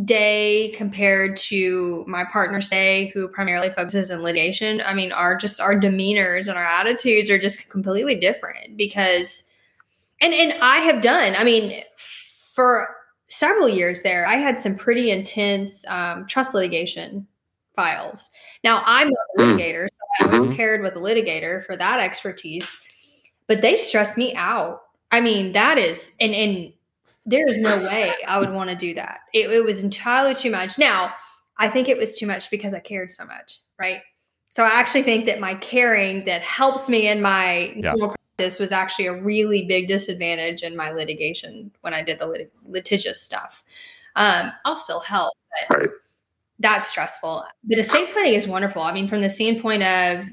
[0.04, 5.60] day compared to my partner's day who primarily focuses in litigation i mean our just
[5.60, 9.44] our demeanors and our attitudes are just completely different because
[10.20, 11.82] and and i have done i mean
[12.52, 12.88] for
[13.28, 17.24] several years there i had some pretty intense um, trust litigation
[17.76, 18.30] files
[18.64, 19.42] now i'm a hmm.
[19.42, 19.86] litigator
[20.20, 20.56] so i was mm-hmm.
[20.56, 22.76] paired with a litigator for that expertise
[23.46, 24.80] but they stress me out
[25.12, 26.72] i mean that is and and
[27.26, 29.20] there's no way I would want to do that.
[29.34, 30.78] It, it, was entirely too much.
[30.78, 31.12] Now,
[31.58, 34.00] I think it was too much because I cared so much, right?
[34.50, 37.94] So I actually think that my caring that helps me in my yeah.
[37.98, 42.52] practice was actually a really big disadvantage in my litigation when I did the lit-
[42.64, 43.64] litigious stuff.
[44.14, 45.34] Um, I'll still help,
[45.68, 45.88] but right.
[46.60, 47.44] that's stressful.
[47.64, 48.82] But estate planning is wonderful.
[48.82, 50.26] I mean, from the standpoint of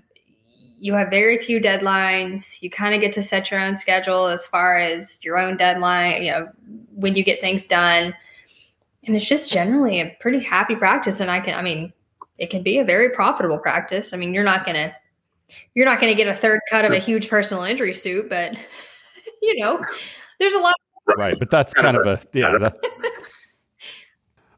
[0.83, 2.61] you have very few deadlines.
[2.61, 6.21] You kind of get to set your own schedule as far as your own deadline,
[6.21, 6.49] you know,
[6.93, 8.13] when you get things done.
[9.05, 11.21] And it's just generally a pretty happy practice.
[11.21, 11.93] And I can, I mean,
[12.37, 14.11] it can be a very profitable practice.
[14.11, 14.93] I mean, you're not going to,
[15.73, 18.51] you're not going to get a third cut of a huge personal injury suit, but
[19.41, 19.81] you know,
[20.41, 20.73] there's a lot.
[21.17, 21.39] Right.
[21.39, 22.57] But that's kind of a, yeah.
[22.57, 22.77] That,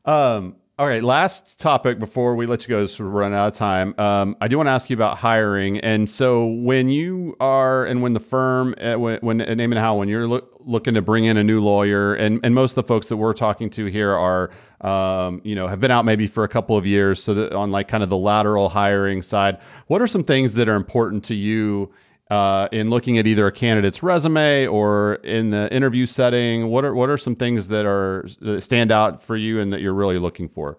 [0.11, 3.97] um, all right, last topic before we let you go, so running out of time.
[3.97, 5.79] Um, I do want to ask you about hiring.
[5.79, 9.99] And so, when you are, and when the firm, uh, when, when at Naman Howell,
[9.99, 12.88] when you're look, looking to bring in a new lawyer, and, and most of the
[12.89, 16.43] folks that we're talking to here are, um, you know, have been out maybe for
[16.43, 17.23] a couple of years.
[17.23, 20.67] So that on like kind of the lateral hiring side, what are some things that
[20.67, 21.93] are important to you
[22.29, 26.67] uh, in looking at either a candidate's resume or in the interview setting?
[26.67, 29.81] What are what are some things that are that stand out for you and that
[29.81, 30.77] you're really looking for?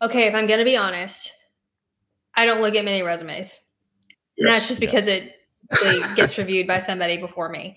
[0.00, 1.32] Okay, if I'm going to be honest,
[2.34, 3.60] I don't look at many resumes.
[4.36, 4.44] Yes.
[4.44, 5.28] And that's just because yes.
[5.70, 7.76] it gets reviewed by somebody before me.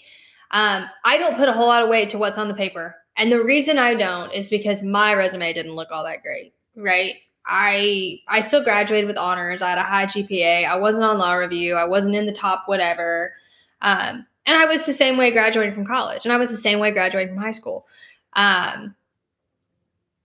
[0.51, 2.95] Um, I don't put a whole lot of weight to what's on the paper.
[3.17, 7.15] And the reason I don't is because my resume didn't look all that great, right?
[7.47, 9.61] I I still graduated with honors.
[9.61, 10.67] I had a high GPA.
[10.67, 11.75] I wasn't on law review.
[11.75, 13.33] I wasn't in the top whatever.
[13.81, 16.79] Um, and I was the same way graduating from college, and I was the same
[16.79, 17.87] way graduating from high school.
[18.33, 18.95] Um,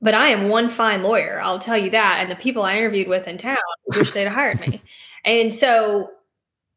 [0.03, 1.41] but I am one fine lawyer.
[1.43, 2.19] I'll tell you that.
[2.21, 3.59] And the people I interviewed with in town
[3.89, 4.81] wish they'd hired me.
[5.23, 6.13] And so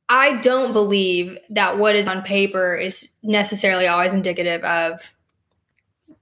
[0.10, 5.16] I don't believe that what is on paper is necessarily always indicative of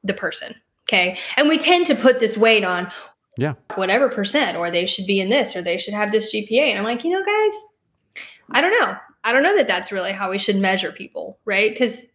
[0.04, 0.54] the person.
[0.88, 1.18] Okay.
[1.36, 2.92] And we tend to put this weight on
[3.38, 6.70] yeah whatever percent or they should be in this or they should have this GPA.
[6.70, 8.96] And I'm like, you know, guys, I don't know.
[9.24, 11.72] I don't know that that's really how we should measure people, right?
[11.72, 12.08] Because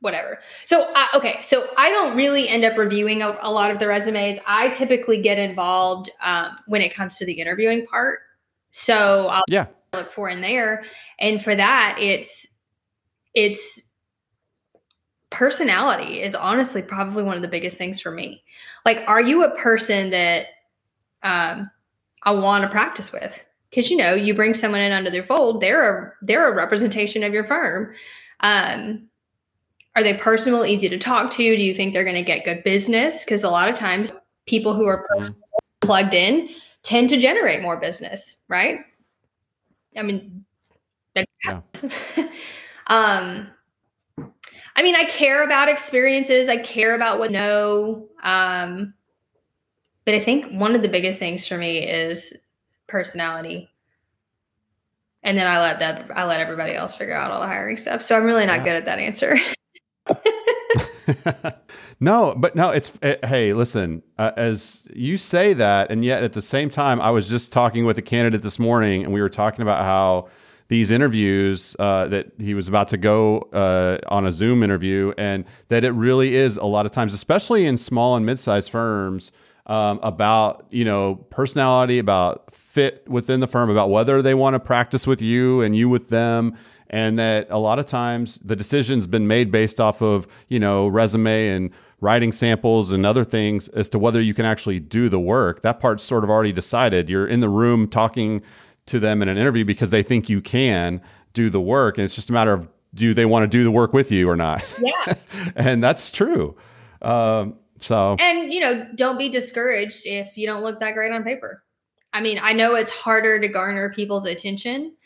[0.00, 0.38] whatever.
[0.64, 4.38] So, okay, so I don't really end up reviewing a, a, lot of the resumes.
[4.46, 8.20] I typically get involved um, when it comes to the interviewing part.
[8.70, 9.66] So I'll yeah.
[9.92, 10.84] look for in there,
[11.18, 12.46] and for that, it's
[13.34, 13.82] it's
[15.30, 18.42] personality is honestly probably one of the biggest things for me.
[18.88, 20.46] Like, are you a person that
[21.22, 21.68] um,
[22.22, 23.44] I want to practice with?
[23.68, 27.22] Because you know, you bring someone in under their fold, they're a they're a representation
[27.22, 27.92] of your firm.
[28.40, 29.06] Um,
[29.94, 31.36] are they personal, easy to talk to?
[31.36, 33.26] Do you think they're going to get good business?
[33.26, 34.10] Because a lot of times
[34.46, 35.34] people who are mm-hmm.
[35.82, 36.48] plugged in
[36.82, 38.78] tend to generate more business, right?
[39.98, 40.46] I mean,
[41.44, 41.60] yeah.
[42.86, 43.48] um,
[44.76, 46.48] I mean, I care about experiences.
[46.48, 48.07] I care about what know.
[48.22, 48.94] Um,
[50.04, 52.34] but I think one of the biggest things for me is
[52.86, 53.68] personality.
[55.22, 58.02] And then I let that I let everybody else figure out all the hiring stuff.
[58.02, 58.64] So I'm really not yeah.
[58.64, 59.36] good at that answer.
[62.00, 66.32] no, but no, it's it, hey, listen, uh, as you say that, and yet at
[66.32, 69.28] the same time, I was just talking with a candidate this morning, and we were
[69.28, 70.28] talking about how
[70.68, 75.44] these interviews uh, that he was about to go uh, on a Zoom interview, and
[75.68, 79.32] that it really is a lot of times, especially in small and mid-sized firms,
[79.66, 84.60] um, about you know personality, about fit within the firm, about whether they want to
[84.60, 86.54] practice with you and you with them,
[86.90, 90.86] and that a lot of times the decision's been made based off of you know
[90.86, 95.18] resume and writing samples and other things as to whether you can actually do the
[95.18, 95.62] work.
[95.62, 97.08] That part's sort of already decided.
[97.08, 98.42] You're in the room talking
[98.88, 101.00] to them in an interview because they think you can
[101.32, 103.70] do the work and it's just a matter of do they want to do the
[103.70, 104.62] work with you or not?
[104.82, 105.14] Yeah.
[105.56, 106.56] And that's true.
[107.02, 111.22] Um, so and you know don't be discouraged if you don't look that great on
[111.22, 111.62] paper.
[112.12, 114.96] I mean i know it's harder to garner people's attention.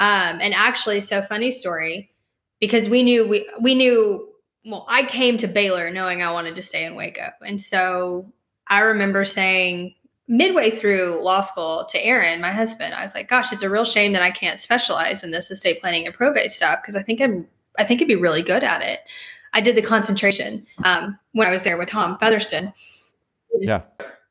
[0.00, 2.10] Um, and actually, so funny story,
[2.58, 4.26] because we knew we we knew.
[4.64, 8.32] Well, I came to Baylor knowing I wanted to stay in Waco, and so
[8.68, 9.94] I remember saying
[10.30, 13.84] midway through law school to Aaron, my husband, I was like, "Gosh, it's a real
[13.84, 17.20] shame that I can't specialize in this estate planning and probate stuff because I think
[17.20, 17.46] I'm
[17.78, 19.00] I think I'd be really good at it."
[19.52, 22.72] I did the concentration um, when I was there with Tom Featherston.
[23.58, 23.82] Yeah,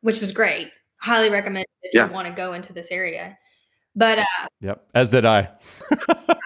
[0.01, 0.71] which was great.
[0.97, 2.07] Highly recommend if yeah.
[2.07, 3.37] you want to go into this area.
[3.95, 5.49] But uh, yep, as did I.
[5.89, 6.37] but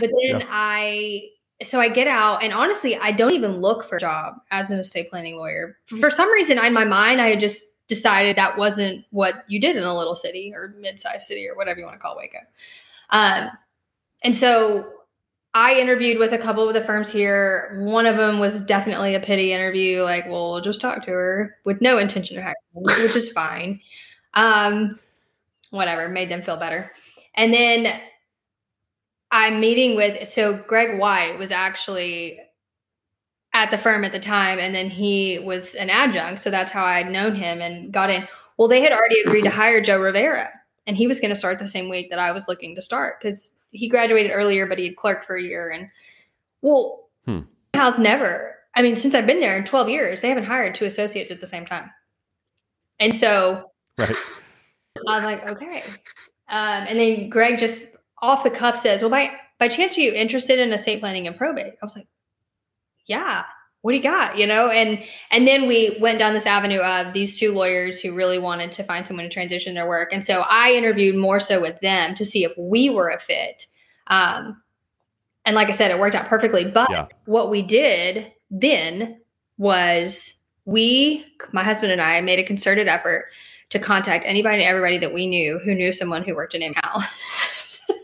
[0.00, 0.10] then
[0.40, 0.48] yep.
[0.48, 1.28] I
[1.62, 4.78] so I get out, and honestly, I don't even look for a job as an
[4.78, 5.76] estate planning lawyer.
[6.00, 9.82] For some reason, in my mind, I just decided that wasn't what you did in
[9.82, 12.38] a little city or mid-sized city or whatever you want to call Waco.
[13.10, 13.50] Um,
[14.22, 14.90] and so
[15.52, 17.78] I interviewed with a couple of the firms here.
[17.84, 21.56] One of them was definitely a pity interview, like, well, we'll just talk to her
[21.64, 23.80] with no intention of hiring, which is fine.
[24.32, 24.98] Um,
[25.70, 26.90] whatever, made them feel better.
[27.36, 28.00] And then
[29.30, 32.38] I'm meeting with, so Greg White was actually
[33.54, 36.40] at the firm at the time, and then he was an adjunct.
[36.40, 38.26] So that's how I'd known him and got in.
[38.58, 40.50] Well, they had already agreed to hire Joe Rivera,
[40.86, 43.20] and he was going to start the same week that I was looking to start
[43.20, 45.70] because he graduated earlier, but he had clerked for a year.
[45.70, 45.88] And
[46.62, 47.40] well, hmm.
[47.74, 50.84] house never, I mean, since I've been there in 12 years, they haven't hired two
[50.84, 51.90] associates at the same time.
[52.98, 54.14] And so, right.
[55.08, 55.82] I was like, okay.
[56.48, 57.86] Um, and then Greg just
[58.20, 61.36] off the cuff says, well, by, by chance, are you interested in estate planning and
[61.36, 61.74] probate?
[61.74, 62.06] I was like,
[63.06, 63.44] yeah,
[63.84, 64.38] what do you got?
[64.38, 64.70] You know?
[64.70, 68.72] And, and then we went down this avenue of these two lawyers who really wanted
[68.72, 70.10] to find someone to transition their work.
[70.10, 73.66] And so I interviewed more so with them to see if we were a fit.
[74.06, 74.62] Um,
[75.44, 76.64] and like I said, it worked out perfectly.
[76.64, 77.08] But yeah.
[77.26, 79.20] what we did then
[79.58, 80.32] was
[80.64, 83.26] we, my husband and I, made a concerted effort
[83.68, 87.02] to contact anybody and everybody that we knew who knew someone who worked in MCAL
[87.88, 87.98] to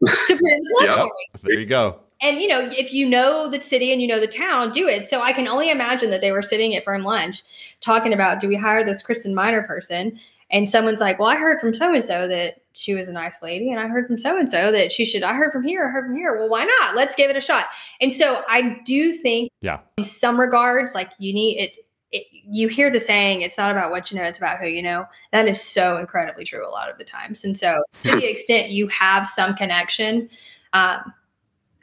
[0.00, 1.06] put in the yeah,
[1.42, 2.00] There you go.
[2.22, 5.04] And you know, if you know the city and you know the town, do it.
[5.06, 7.42] So I can only imagine that they were sitting at firm lunch
[7.80, 10.18] talking about, do we hire this Kristen Miner person?
[10.50, 13.42] And someone's like, well, I heard from so and so that she was a nice
[13.42, 15.22] lady, and I heard from so and so that she should.
[15.22, 16.36] I heard from here, I heard from here.
[16.36, 16.94] Well, why not?
[16.94, 17.66] Let's give it a shot.
[18.00, 21.76] And so I do think, yeah, in some regards, like you need it
[22.12, 24.82] it, you hear the saying, it's not about what you know, it's about who you
[24.82, 25.06] know.
[25.32, 27.44] That is so incredibly true a lot of the times.
[27.44, 30.28] And so, to the extent you have some connection,
[30.74, 31.12] um,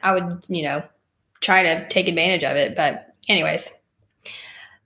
[0.02, 0.82] I would, you know,
[1.40, 2.76] try to take advantage of it.
[2.76, 3.80] But, anyways,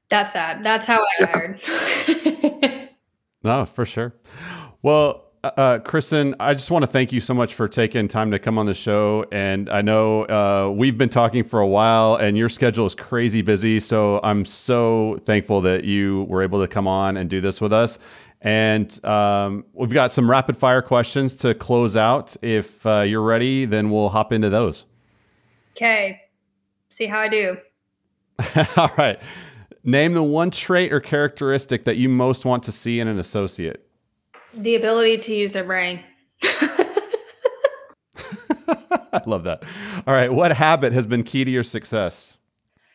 [0.09, 0.63] That's that.
[0.63, 2.89] That's how I hired.
[3.43, 4.15] no, for sure.
[4.83, 8.31] Well, uh, uh, Kristen, I just want to thank you so much for taking time
[8.31, 9.27] to come on the show.
[9.33, 13.43] And I know uh, we've been talking for a while, and your schedule is crazy
[13.43, 13.81] busy.
[13.81, 17.73] So I'm so thankful that you were able to come on and do this with
[17.73, 17.99] us.
[18.41, 22.37] And um, we've got some rapid fire questions to close out.
[22.43, 24.85] If uh, you're ready, then we'll hop into those.
[25.77, 26.21] Okay.
[26.91, 27.57] See how I do.
[28.77, 29.21] All right.
[29.83, 33.87] Name the one trait or characteristic that you most want to see in an associate.
[34.55, 36.01] The ability to use their brain.
[39.13, 39.65] I love that.
[40.07, 40.33] All right.
[40.33, 42.39] What habit has been key to your success?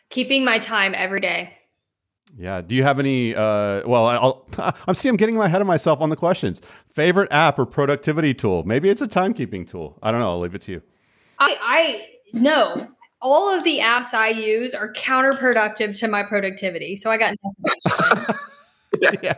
[0.09, 1.53] Keeping my time every day.
[2.37, 2.61] Yeah.
[2.61, 3.35] Do you have any?
[3.35, 4.45] Uh, well, I'll,
[4.87, 5.09] I'm see.
[5.09, 6.61] I'm getting ahead of myself on the questions.
[6.93, 8.63] Favorite app or productivity tool?
[8.63, 9.99] Maybe it's a timekeeping tool.
[10.01, 10.29] I don't know.
[10.29, 10.81] I'll leave it to you.
[11.39, 12.87] I I no.
[13.21, 16.95] All of the apps I use are counterproductive to my productivity.
[16.95, 18.35] So I got nothing.
[19.21, 19.33] yeah.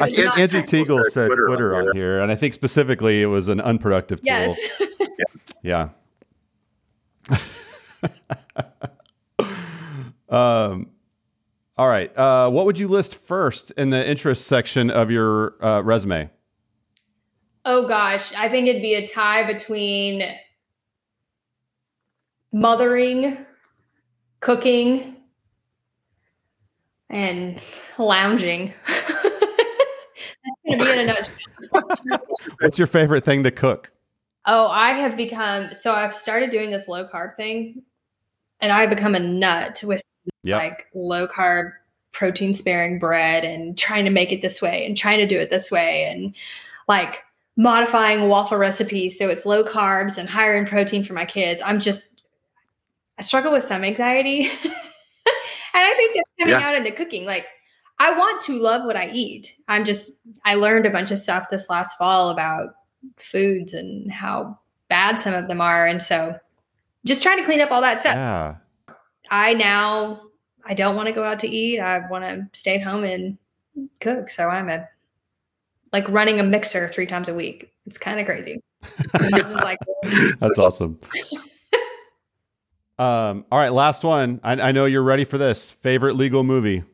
[0.00, 1.90] I think Andrew Teagle said Twitter, Twitter on, here.
[1.90, 2.20] on, here.
[2.20, 4.26] and I think specifically it was an unproductive tool.
[4.26, 4.82] Yes.
[5.62, 5.90] yeah.
[10.28, 10.90] um,
[11.76, 12.16] all right.
[12.16, 16.30] Uh, what would you list first in the interest section of your uh, resume?
[17.64, 20.22] Oh gosh, I think it'd be a tie between
[22.52, 23.44] mothering,
[24.40, 25.16] cooking,
[27.08, 27.60] and
[27.98, 28.72] lounging.
[28.86, 32.26] That's gonna be in a nutshell.
[32.60, 33.92] What's your favorite thing to cook?
[34.46, 37.82] Oh, I have become so I've started doing this low carb thing,
[38.60, 40.02] and I've become a nut with
[40.42, 40.62] yep.
[40.62, 41.72] like low carb,
[42.12, 45.50] protein sparing bread, and trying to make it this way, and trying to do it
[45.50, 46.34] this way, and
[46.88, 47.22] like
[47.56, 51.60] modifying waffle recipes so it's low carbs and higher in protein for my kids.
[51.62, 52.19] I'm just
[53.20, 54.46] I struggle with some anxiety.
[54.64, 54.72] and
[55.74, 56.66] I think that's coming yeah.
[56.66, 57.26] out in the cooking.
[57.26, 57.46] Like
[57.98, 59.56] I want to love what I eat.
[59.68, 62.76] I'm just, I learned a bunch of stuff this last fall about
[63.18, 64.58] foods and how
[64.88, 65.86] bad some of them are.
[65.86, 66.34] And so
[67.04, 68.14] just trying to clean up all that stuff.
[68.14, 68.54] Yeah.
[69.30, 70.22] I now,
[70.64, 71.78] I don't want to go out to eat.
[71.78, 73.36] I want to stay at home and
[74.00, 74.30] cook.
[74.30, 74.88] So I'm a,
[75.92, 77.70] like running a mixer three times a week.
[77.84, 78.62] It's kind of crazy.
[79.20, 79.78] like,
[80.38, 80.98] That's awesome.
[83.00, 84.40] um, all right, last one.
[84.44, 85.72] I, I know you're ready for this.
[85.72, 86.84] Favorite legal movie?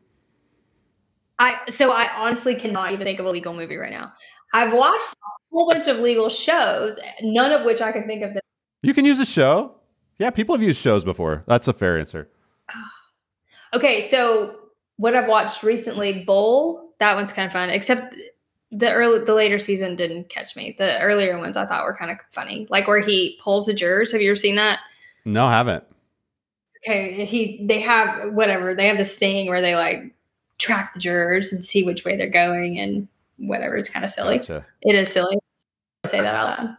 [1.41, 4.13] I so I honestly cannot even think of a legal movie right now.
[4.55, 8.37] I've watched a whole bunch of legal shows, none of which I can think of.
[8.83, 9.75] You can use a show.
[10.21, 11.43] Yeah, people have used shows before.
[11.49, 12.31] That's a fair answer.
[13.75, 14.61] okay, so
[14.99, 17.69] what I've watched recently, Bull, that one's kind of fun.
[17.69, 18.15] Except
[18.71, 20.77] the early, the later season didn't catch me.
[20.79, 24.13] The earlier ones I thought were kind of funny, like where he pulls the jurors.
[24.13, 24.79] Have you ever seen that?
[25.25, 25.85] No, I haven't.
[26.85, 30.15] Okay, he they have whatever they have this thing where they like
[30.59, 33.09] track the jurors and see which way they're going and
[33.39, 33.77] whatever.
[33.77, 34.39] It's kind of silly.
[34.39, 34.65] Gotcha.
[34.83, 35.39] It is silly.
[36.07, 36.77] say that out loud.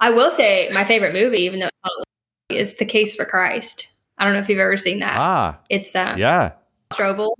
[0.00, 1.68] I will say my favorite movie, even though
[2.50, 3.88] it's is The Case for Christ.
[4.18, 5.16] I don't know if you've ever seen that.
[5.18, 6.52] Ah, it's um, yeah,
[6.90, 7.32] Strobel.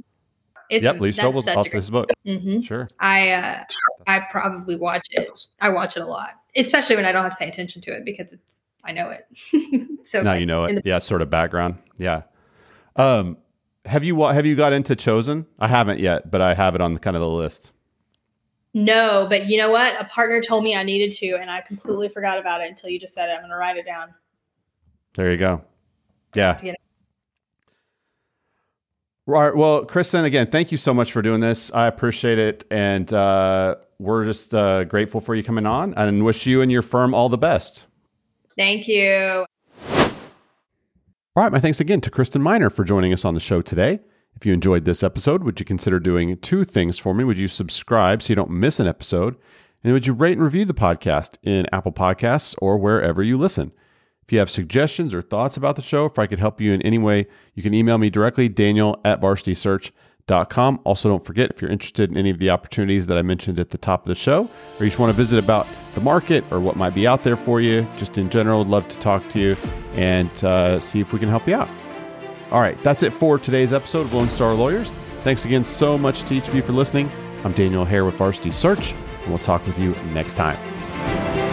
[0.68, 2.10] It's, yep, Lee Strobel's off this book.
[2.26, 2.60] Mm-hmm.
[2.60, 2.88] Sure.
[2.98, 3.64] I uh,
[4.06, 5.28] I probably watch it.
[5.60, 8.04] I watch it a lot, especially when I don't have to pay attention to it
[8.04, 9.26] because it's I know it.
[10.06, 10.76] so now you know it.
[10.76, 11.76] The- yeah, sort of background.
[11.98, 12.22] Yeah.
[12.94, 13.38] Um,
[13.84, 15.46] have you have you got into Chosen?
[15.58, 17.72] I haven't yet, but I have it on the, kind of the list.
[18.74, 19.98] No, but you know what?
[19.98, 23.00] A partner told me I needed to, and I completely forgot about it until you
[23.00, 23.32] just said it.
[23.32, 24.12] I'm going to write it down.
[25.14, 25.64] There you go.
[26.34, 26.60] Yeah.
[29.26, 29.56] All right.
[29.56, 31.72] Well, Kristen, again, thank you so much for doing this.
[31.72, 36.46] I appreciate it, and uh, we're just uh, grateful for you coming on, and wish
[36.46, 37.86] you and your firm all the best.
[38.56, 39.46] Thank you.
[41.36, 44.00] All right, my thanks again to Kristen Miner for joining us on the show today.
[44.34, 47.24] If you enjoyed this episode, would you consider doing two things for me?
[47.24, 49.36] Would you subscribe so you don't miss an episode?
[49.84, 53.72] And would you rate and review the podcast in Apple Podcasts or wherever you listen?
[54.22, 56.82] If you have suggestions or thoughts about the show, if I could help you in
[56.82, 59.54] any way, you can email me directly, daniel at varsity
[60.28, 60.80] Com.
[60.82, 63.70] Also, don't forget if you're interested in any of the opportunities that I mentioned at
[63.70, 66.58] the top of the show, or you just want to visit about the market or
[66.58, 69.38] what might be out there for you, just in general, I'd love to talk to
[69.38, 69.56] you
[69.94, 71.68] and uh, see if we can help you out.
[72.50, 74.92] All right, that's it for today's episode of Lone Star Lawyers.
[75.22, 77.08] Thanks again so much to each of you for listening.
[77.44, 81.45] I'm Daniel Hare with Varsity Search, and we'll talk with you next time.